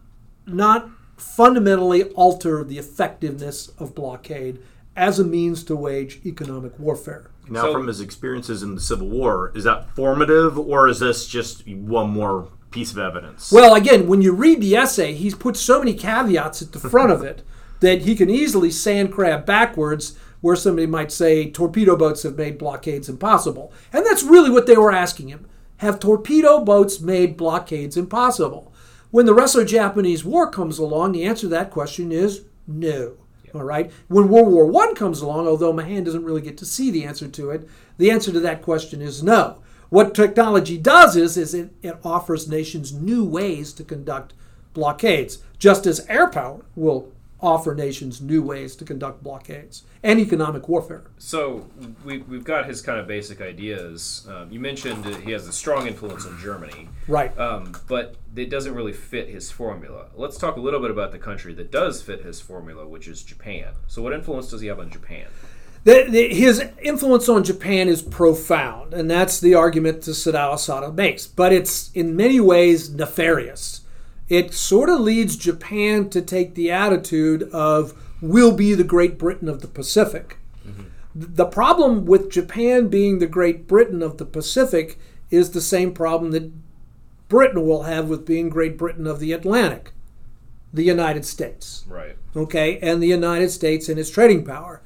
[0.47, 4.59] not fundamentally alter the effectiveness of blockade
[4.97, 7.30] as a means to wage economic warfare.
[7.49, 11.26] Now, so, from his experiences in the Civil War, is that formative or is this
[11.26, 13.53] just one more piece of evidence?
[13.53, 17.11] Well, again, when you read the essay, he's put so many caveats at the front
[17.11, 17.43] of it
[17.80, 22.59] that he can easily sand crab backwards where somebody might say torpedo boats have made
[22.59, 23.72] blockades impossible.
[23.93, 25.47] And that's really what they were asking him.
[25.78, 28.72] Have torpedo boats made blockades impossible?
[29.11, 33.16] When the Russo Japanese War comes along, the answer to that question is no.
[33.55, 33.91] All right.
[34.09, 37.29] When World War One comes along, although Mahan doesn't really get to see the answer
[37.29, 39.59] to it, the answer to that question is no.
[39.91, 44.33] What technology does is, is it, it offers nations new ways to conduct
[44.73, 50.68] blockades, just as air power will offer nations new ways to conduct blockades and economic
[50.68, 51.03] warfare.
[51.18, 51.68] So
[52.05, 54.26] we, we've got his kind of basic ideas.
[54.30, 56.88] Um, you mentioned he has a strong influence on Germany.
[57.09, 57.36] Right.
[57.38, 60.07] Um, but it doesn't really fit his formula.
[60.14, 63.22] Let's talk a little bit about the country that does fit his formula, which is
[63.22, 63.72] Japan.
[63.86, 65.26] So what influence does he have on Japan?
[65.84, 71.26] The, the, his influence on Japan is profound, and that's the argument that Sadao makes.
[71.26, 73.80] But it's in many ways nefarious
[74.33, 79.47] it sort of leads Japan to take the attitude of we'll be the Great Britain
[79.47, 80.39] of the Pacific.
[80.66, 80.85] Mm-hmm.
[81.14, 84.99] The problem with Japan being the Great Britain of the Pacific
[85.30, 86.51] is the same problem that
[87.28, 89.93] Britain will have with being Great Britain of the Atlantic,
[90.72, 91.85] the United States.
[91.87, 92.16] Right.
[92.35, 94.80] Okay, and the United States and its trading power.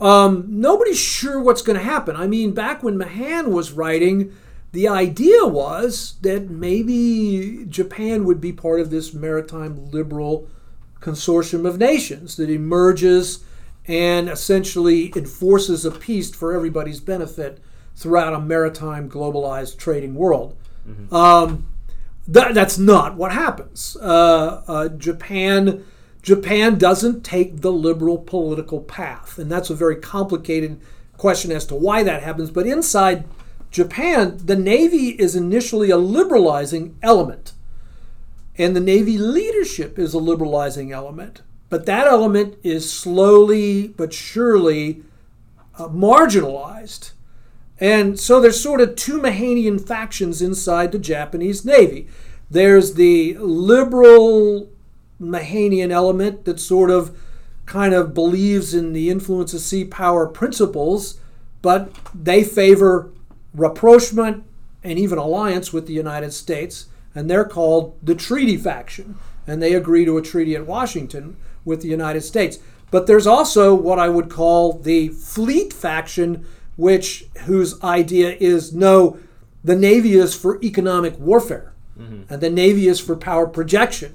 [0.00, 2.16] Um, nobody's sure what's going to happen.
[2.16, 4.32] I mean, back when Mahan was writing,
[4.72, 10.48] the idea was that maybe Japan would be part of this maritime liberal
[11.00, 13.44] consortium of nations that emerges
[13.86, 17.60] and essentially enforces a peace for everybody's benefit
[17.94, 20.56] throughout a maritime globalized trading world.
[20.88, 21.14] Mm-hmm.
[21.14, 21.66] Um,
[22.28, 23.96] that, that's not what happens.
[24.00, 25.84] Uh, uh, Japan
[26.22, 30.80] Japan doesn't take the liberal political path, and that's a very complicated
[31.16, 32.50] question as to why that happens.
[32.50, 33.24] But inside
[33.76, 37.52] Japan, the Navy is initially a liberalizing element,
[38.56, 41.42] and the Navy leadership is a liberalizing element.
[41.68, 45.02] But that element is slowly but surely
[45.78, 47.12] uh, marginalized.
[47.78, 52.08] And so there's sort of two Mahanian factions inside the Japanese Navy.
[52.50, 54.70] There's the liberal
[55.20, 57.14] Mahanian element that sort of
[57.66, 61.20] kind of believes in the influence of sea power principles,
[61.60, 63.12] but they favor
[63.56, 64.44] rapprochement
[64.84, 69.16] and even alliance with the United States, and they're called the treaty faction.
[69.46, 72.58] And they agree to a treaty at Washington with the United States.
[72.90, 76.46] But there's also what I would call the fleet faction,
[76.76, 79.18] which whose idea is no,
[79.64, 82.32] the Navy is for economic warfare, mm-hmm.
[82.32, 84.14] and the Navy is for power projection.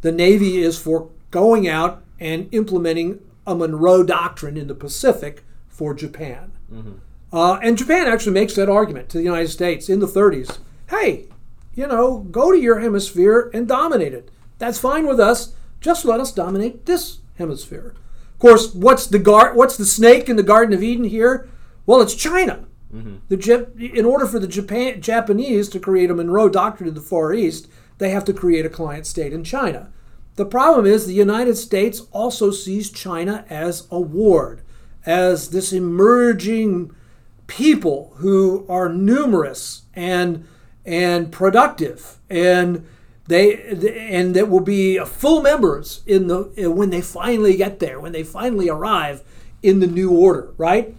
[0.00, 5.94] The Navy is for going out and implementing a Monroe Doctrine in the Pacific for
[5.94, 6.52] Japan.
[6.72, 6.92] Mm-hmm.
[7.32, 10.58] Uh, and Japan actually makes that argument to the United States in the 30s.
[10.88, 11.26] Hey,
[11.74, 14.30] you know, go to your hemisphere and dominate it.
[14.58, 15.54] That's fine with us.
[15.80, 17.94] Just let us dominate this hemisphere.
[18.34, 21.48] Of course, what's the gar- What's the snake in the Garden of Eden here?
[21.86, 22.66] Well, it's China.
[22.94, 23.16] Mm-hmm.
[23.28, 27.32] The in order for the Japan- Japanese to create a Monroe Doctrine in the Far
[27.32, 27.68] East,
[27.98, 29.92] they have to create a client state in China.
[30.36, 34.62] The problem is the United States also sees China as a ward,
[35.06, 36.94] as this emerging
[37.50, 40.46] people who are numerous and
[40.86, 42.86] and productive and
[43.26, 43.56] they
[44.08, 48.12] and that will be full members in the uh, when they finally get there when
[48.12, 49.22] they finally arrive
[49.64, 50.96] in the new order right?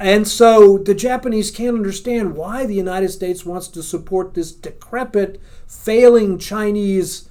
[0.00, 5.40] And so the Japanese can't understand why the United States wants to support this decrepit,
[5.68, 7.28] failing Chinese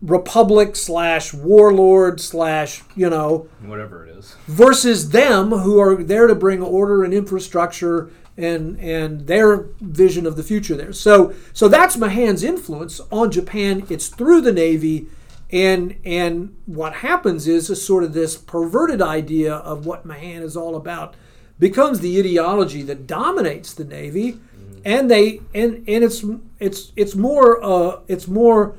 [0.00, 4.36] republic slash warlord slash you know whatever it is.
[4.46, 10.36] versus them who are there to bring order and infrastructure and and their vision of
[10.36, 10.92] the future there.
[10.92, 13.84] So so that's mahan's influence on japan.
[13.90, 15.06] It's through the navy.
[15.50, 20.56] And and what happens is a sort of this perverted idea of what mahan is
[20.56, 21.14] all about
[21.58, 24.80] becomes the ideology that dominates the Navy, mm-hmm.
[24.84, 26.24] and they and and it's
[26.58, 28.76] it's it's more uh, it's more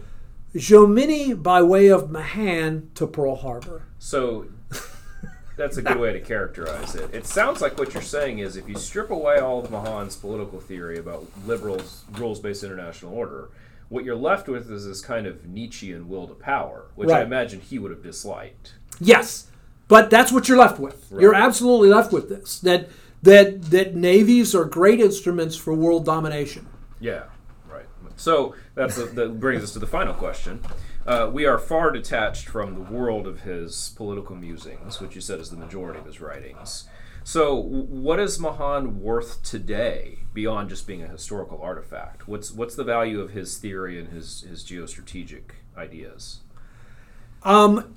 [0.55, 3.83] Jomini by way of Mahan to Pearl Harbor.
[3.99, 4.47] So
[5.57, 7.13] that's a good way to characterize it.
[7.13, 10.59] It sounds like what you're saying is if you strip away all of Mahan's political
[10.59, 13.49] theory about liberals rules-based international order,
[13.89, 17.21] what you're left with is this kind of Nietzschean will to power, which right.
[17.21, 18.73] I imagine he would have disliked.
[18.99, 19.47] Yes,
[19.87, 21.07] but that's what you're left with.
[21.11, 21.21] Right.
[21.21, 22.59] You're absolutely left with this.
[22.59, 22.89] That
[23.23, 26.67] that that navies are great instruments for world domination.
[26.99, 27.23] Yeah.
[28.19, 30.61] So that brings us to the final question.
[31.07, 35.39] Uh, we are far detached from the world of his political musings, which you said
[35.39, 36.87] is the majority of his writings.
[37.23, 42.27] So, what is Mahan worth today beyond just being a historical artifact?
[42.27, 46.39] What's what's the value of his theory and his his geostrategic ideas?
[47.43, 47.95] Um,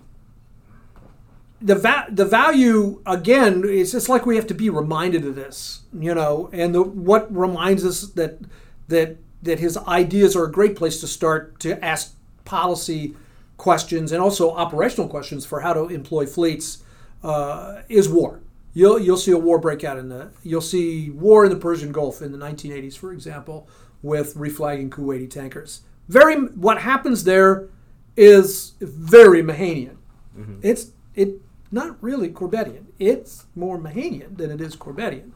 [1.60, 5.82] the va- the value again it's just like we have to be reminded of this
[5.96, 8.40] you know and the, what reminds us that
[8.88, 12.14] that that his ideas are a great place to start to ask
[12.44, 13.14] policy
[13.56, 16.82] questions and also operational questions for how to employ fleets
[17.22, 18.40] uh, is war
[18.74, 21.92] you'll you'll see a war break out in the you'll see war in the Persian
[21.92, 23.68] Gulf in the 1980s for example
[24.02, 27.68] with reflagging Kuwaiti tankers very what happens there
[28.16, 29.96] is very Mahanian
[30.36, 30.58] mm-hmm.
[30.62, 31.40] it's it
[31.72, 32.84] not really Corbettian.
[32.98, 35.32] It's more Mahanian than it is Corbettian.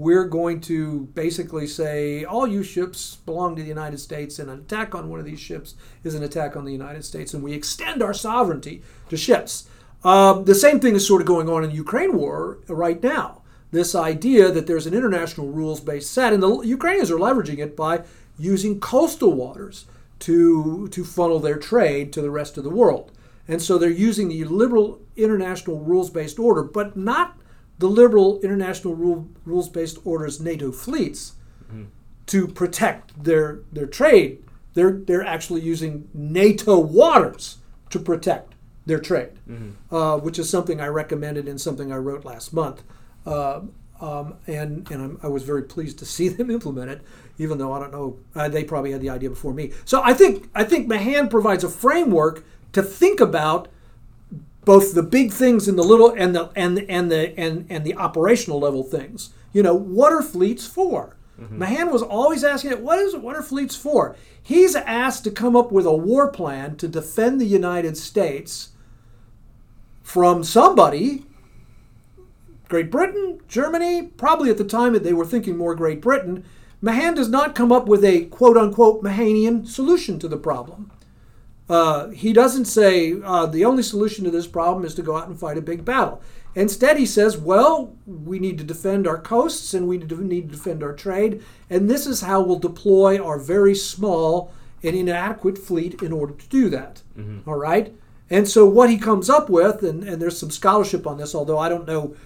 [0.00, 4.60] We're going to basically say all you ships belong to the United States, and an
[4.60, 5.74] attack on one of these ships
[6.04, 9.68] is an attack on the United States, and we extend our sovereignty to ships.
[10.02, 13.42] Um, the same thing is sort of going on in the Ukraine war right now.
[13.72, 17.76] This idea that there's an international rules based set, and the Ukrainians are leveraging it
[17.76, 18.04] by
[18.38, 19.84] using coastal waters
[20.20, 23.12] to, to funnel their trade to the rest of the world.
[23.46, 27.36] And so they're using the liberal international rules based order, but not
[27.80, 31.32] the liberal international rule, rules based order's NATO fleets
[31.64, 31.84] mm-hmm.
[32.26, 34.44] to protect their, their trade.
[34.74, 37.56] They're, they're actually using NATO waters
[37.88, 38.54] to protect
[38.84, 39.94] their trade, mm-hmm.
[39.94, 42.82] uh, which is something I recommended in something I wrote last month.
[43.26, 43.62] Uh,
[44.00, 47.02] um, and and I'm, i was very pleased to see them implement it,
[47.38, 49.72] even though I don't know uh, they probably had the idea before me.
[49.84, 53.68] So I think I think Mahan provides a framework to think about
[54.64, 57.94] both the big things and the little and the and and the and and the
[57.94, 59.30] operational level things.
[59.52, 61.16] You know, what are fleets for?
[61.40, 61.58] Mm-hmm.
[61.58, 64.16] Mahan was always asking it, what is what are fleets for?
[64.42, 68.70] He's asked to come up with a war plan to defend the United States
[70.02, 71.24] from somebody.
[72.68, 76.44] Great Britain, Germany, probably at the time that they were thinking more Great Britain.
[76.80, 80.90] Mahan does not come up with a quote unquote Mahanian solution to the problem.
[81.70, 85.28] Uh, he doesn't say uh, the only solution to this problem is to go out
[85.28, 86.20] and fight a big battle.
[86.56, 90.82] Instead, he says, well, we need to defend our coasts and we need to defend
[90.82, 94.52] our trade, and this is how we'll deploy our very small
[94.82, 97.02] and inadequate fleet in order to do that.
[97.16, 97.48] Mm-hmm.
[97.48, 97.94] All right?
[98.28, 101.58] And so, what he comes up with, and, and there's some scholarship on this, although
[101.58, 102.16] I don't know,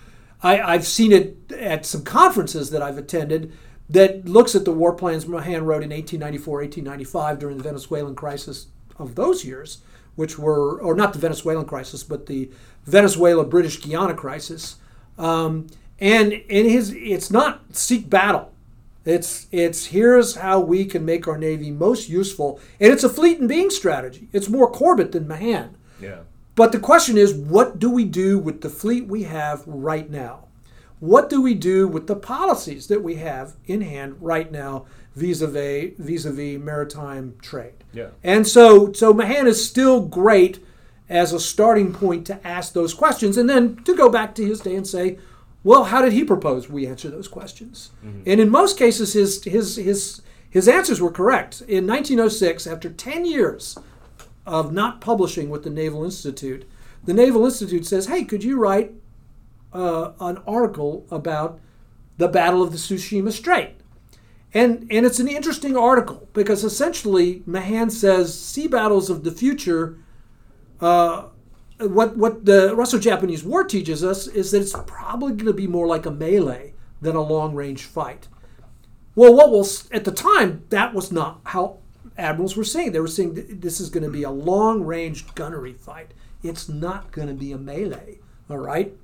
[0.43, 3.53] I, I've seen it at some conferences that I've attended
[3.91, 8.69] that looks at the war plans Mahan wrote in 1894, 1895 during the Venezuelan crisis
[8.99, 9.79] of those years,
[10.17, 12.51] which were, or not the Venezuelan crisis, but the
[12.85, 14.77] Venezuela British Guiana crisis.
[15.19, 15.69] Um,
[16.01, 18.53] and in his, it's not seek battle.
[19.05, 23.39] It's it's here's how we can make our navy most useful, and it's a fleet
[23.39, 24.29] and being strategy.
[24.33, 25.77] It's more Corbett than Mahan.
[26.01, 26.21] Yeah.
[26.55, 30.45] But the question is, what do we do with the fleet we have right now?
[31.01, 35.93] What do we do with the policies that we have in hand right now vis-a-vis
[35.99, 37.85] vis-a-vis maritime trade?
[37.93, 38.09] Yeah.
[38.23, 40.65] And so so Mahan is still great
[41.09, 44.61] as a starting point to ask those questions and then to go back to his
[44.61, 45.19] day and say,
[45.63, 47.91] well, how did he propose we answer those questions?
[48.05, 48.23] Mm-hmm.
[48.27, 51.63] And in most cases his his his his answers were correct.
[51.63, 53.77] In 1906, after 10 years
[54.47, 56.69] of not publishing with the Naval Institute,
[57.05, 58.93] the Naval Institute says, "Hey, could you write
[59.73, 61.59] uh, an article about
[62.19, 63.77] the Battle of the Tsushima Strait?"
[64.55, 69.99] And, and it's an interesting article because essentially Mahan says sea battles of the future,
[70.81, 71.25] uh,
[71.81, 75.67] what, what the Russo Japanese War teaches us is that it's probably going to be
[75.67, 78.29] more like a melee than a long range fight.
[79.17, 81.79] Well, what was at the time, that was not how
[82.17, 82.93] admirals were saying.
[82.93, 86.15] They were saying this is going to be a long range gunnery fight.
[86.43, 88.95] It's not going to be a melee, all right?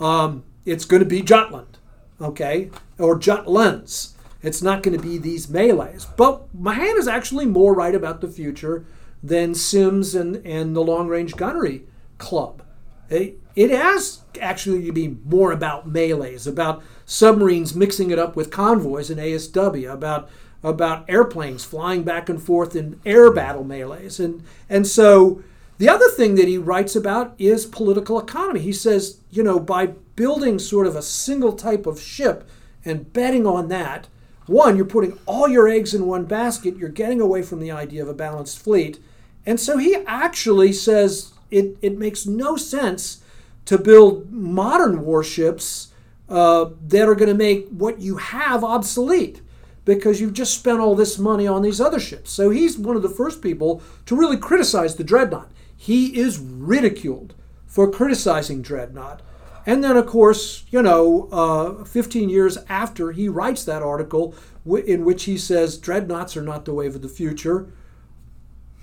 [0.00, 1.78] Um, it's going to be Jutland,
[2.20, 4.15] okay, or Jutlands.
[4.46, 6.06] It's not going to be these melees.
[6.16, 8.86] But Mahan is actually more right about the future
[9.22, 11.82] than Sims and, and the Long Range Gunnery
[12.18, 12.62] Club.
[13.10, 18.52] It, it has actually to be more about melees, about submarines mixing it up with
[18.52, 20.30] convoys and ASW, about
[20.62, 24.18] about airplanes flying back and forth in air battle melees.
[24.18, 25.42] And and so
[25.78, 28.60] the other thing that he writes about is political economy.
[28.60, 32.48] He says, you know, by building sort of a single type of ship
[32.84, 34.08] and betting on that,
[34.46, 38.02] one, you're putting all your eggs in one basket, you're getting away from the idea
[38.02, 38.98] of a balanced fleet.
[39.44, 43.22] And so he actually says it, it makes no sense
[43.66, 45.88] to build modern warships
[46.28, 49.40] uh, that are going to make what you have obsolete
[49.84, 52.32] because you've just spent all this money on these other ships.
[52.32, 55.50] So he's one of the first people to really criticize the Dreadnought.
[55.76, 57.34] He is ridiculed
[57.66, 59.22] for criticizing Dreadnought.
[59.66, 64.84] And then, of course, you know, uh, 15 years after he writes that article w-
[64.84, 67.66] in which he says dreadnoughts are not the wave of the future,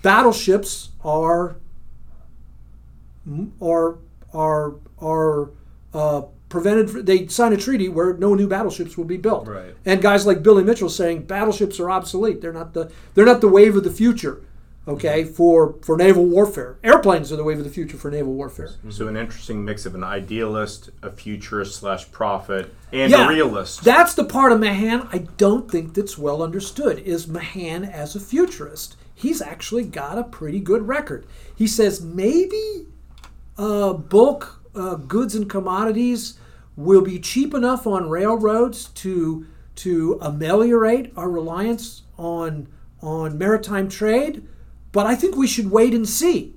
[0.02, 1.56] battleships are
[3.62, 3.98] are
[4.34, 5.52] are are
[5.94, 7.06] uh, prevented.
[7.06, 9.48] They sign a treaty where no new battleships will be built.
[9.48, 9.76] Right.
[9.86, 12.42] And guys like Billy Mitchell saying battleships are obsolete.
[12.42, 14.42] They're not the they're not the wave of the future
[14.88, 16.78] okay, for, for naval warfare.
[16.84, 18.70] Airplanes are the wave of the future for naval warfare.
[18.90, 23.84] So an interesting mix of an idealist, a futurist slash prophet, and yeah, a realist.
[23.84, 28.20] That's the part of Mahan I don't think that's well understood is Mahan as a
[28.20, 28.96] futurist.
[29.16, 31.26] He's actually got a pretty good record.
[31.56, 32.88] He says maybe
[33.58, 36.40] uh, bulk uh, goods and commodities
[36.76, 42.68] will be cheap enough on railroads to to ameliorate our reliance on
[43.02, 44.44] on maritime trade
[44.94, 46.54] but I think we should wait and see.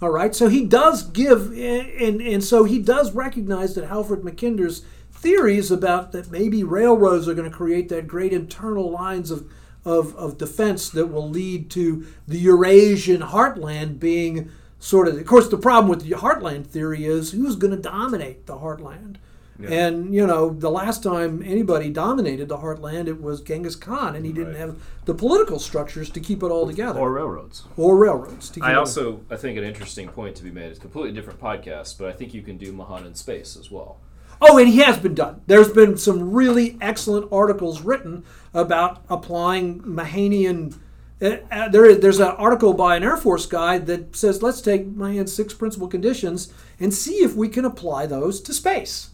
[0.00, 4.82] All right, so he does give, and, and so he does recognize that Halford Mackinder's
[5.10, 9.50] theories about that maybe railroads are going to create that great internal lines of,
[9.84, 15.18] of, of defense that will lead to the Eurasian heartland being sort of.
[15.18, 19.16] Of course, the problem with the heartland theory is who's going to dominate the heartland?
[19.60, 19.86] Yeah.
[19.86, 24.24] And you know, the last time anybody dominated the heartland, it was Genghis Khan, and
[24.24, 24.60] he didn't right.
[24.60, 28.56] have the political structures to keep it all together, or railroads, or railroads.
[28.60, 29.34] I also it.
[29.34, 30.70] I think an interesting point to be made.
[30.70, 33.70] It's a completely different podcast, but I think you can do Mahan in space as
[33.70, 33.98] well.
[34.42, 35.42] Oh, and he has been done.
[35.46, 40.78] There's been some really excellent articles written about applying Mahanian.
[41.20, 44.86] Uh, uh, there, there's an article by an Air Force guy that says, let's take
[44.86, 49.10] Mahan's six principal conditions and see if we can apply those to space.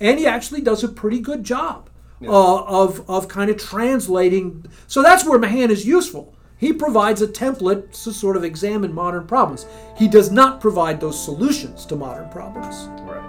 [0.00, 1.88] And he actually does a pretty good job
[2.22, 4.64] uh, of, of kind of translating.
[4.86, 6.34] So that's where Mahan is useful.
[6.58, 9.66] He provides a template to sort of examine modern problems.
[9.96, 12.88] He does not provide those solutions to modern problems.
[13.02, 13.22] Right.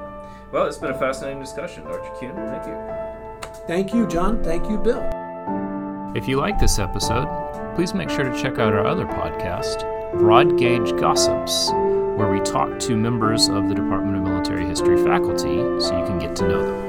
[0.52, 2.10] Well, it's been a fascinating discussion, Dr.
[2.16, 2.36] Kuehn.
[2.50, 3.68] Thank you.
[3.68, 4.42] Thank you, John.
[4.44, 5.04] Thank you, Bill.
[6.16, 7.28] If you like this episode,
[7.76, 9.82] please make sure to check out our other podcast,
[10.18, 11.70] Broad Gauge Gossips,
[12.18, 16.18] where we talk to members of the Department of Military History faculty so you can
[16.18, 16.87] get to know them.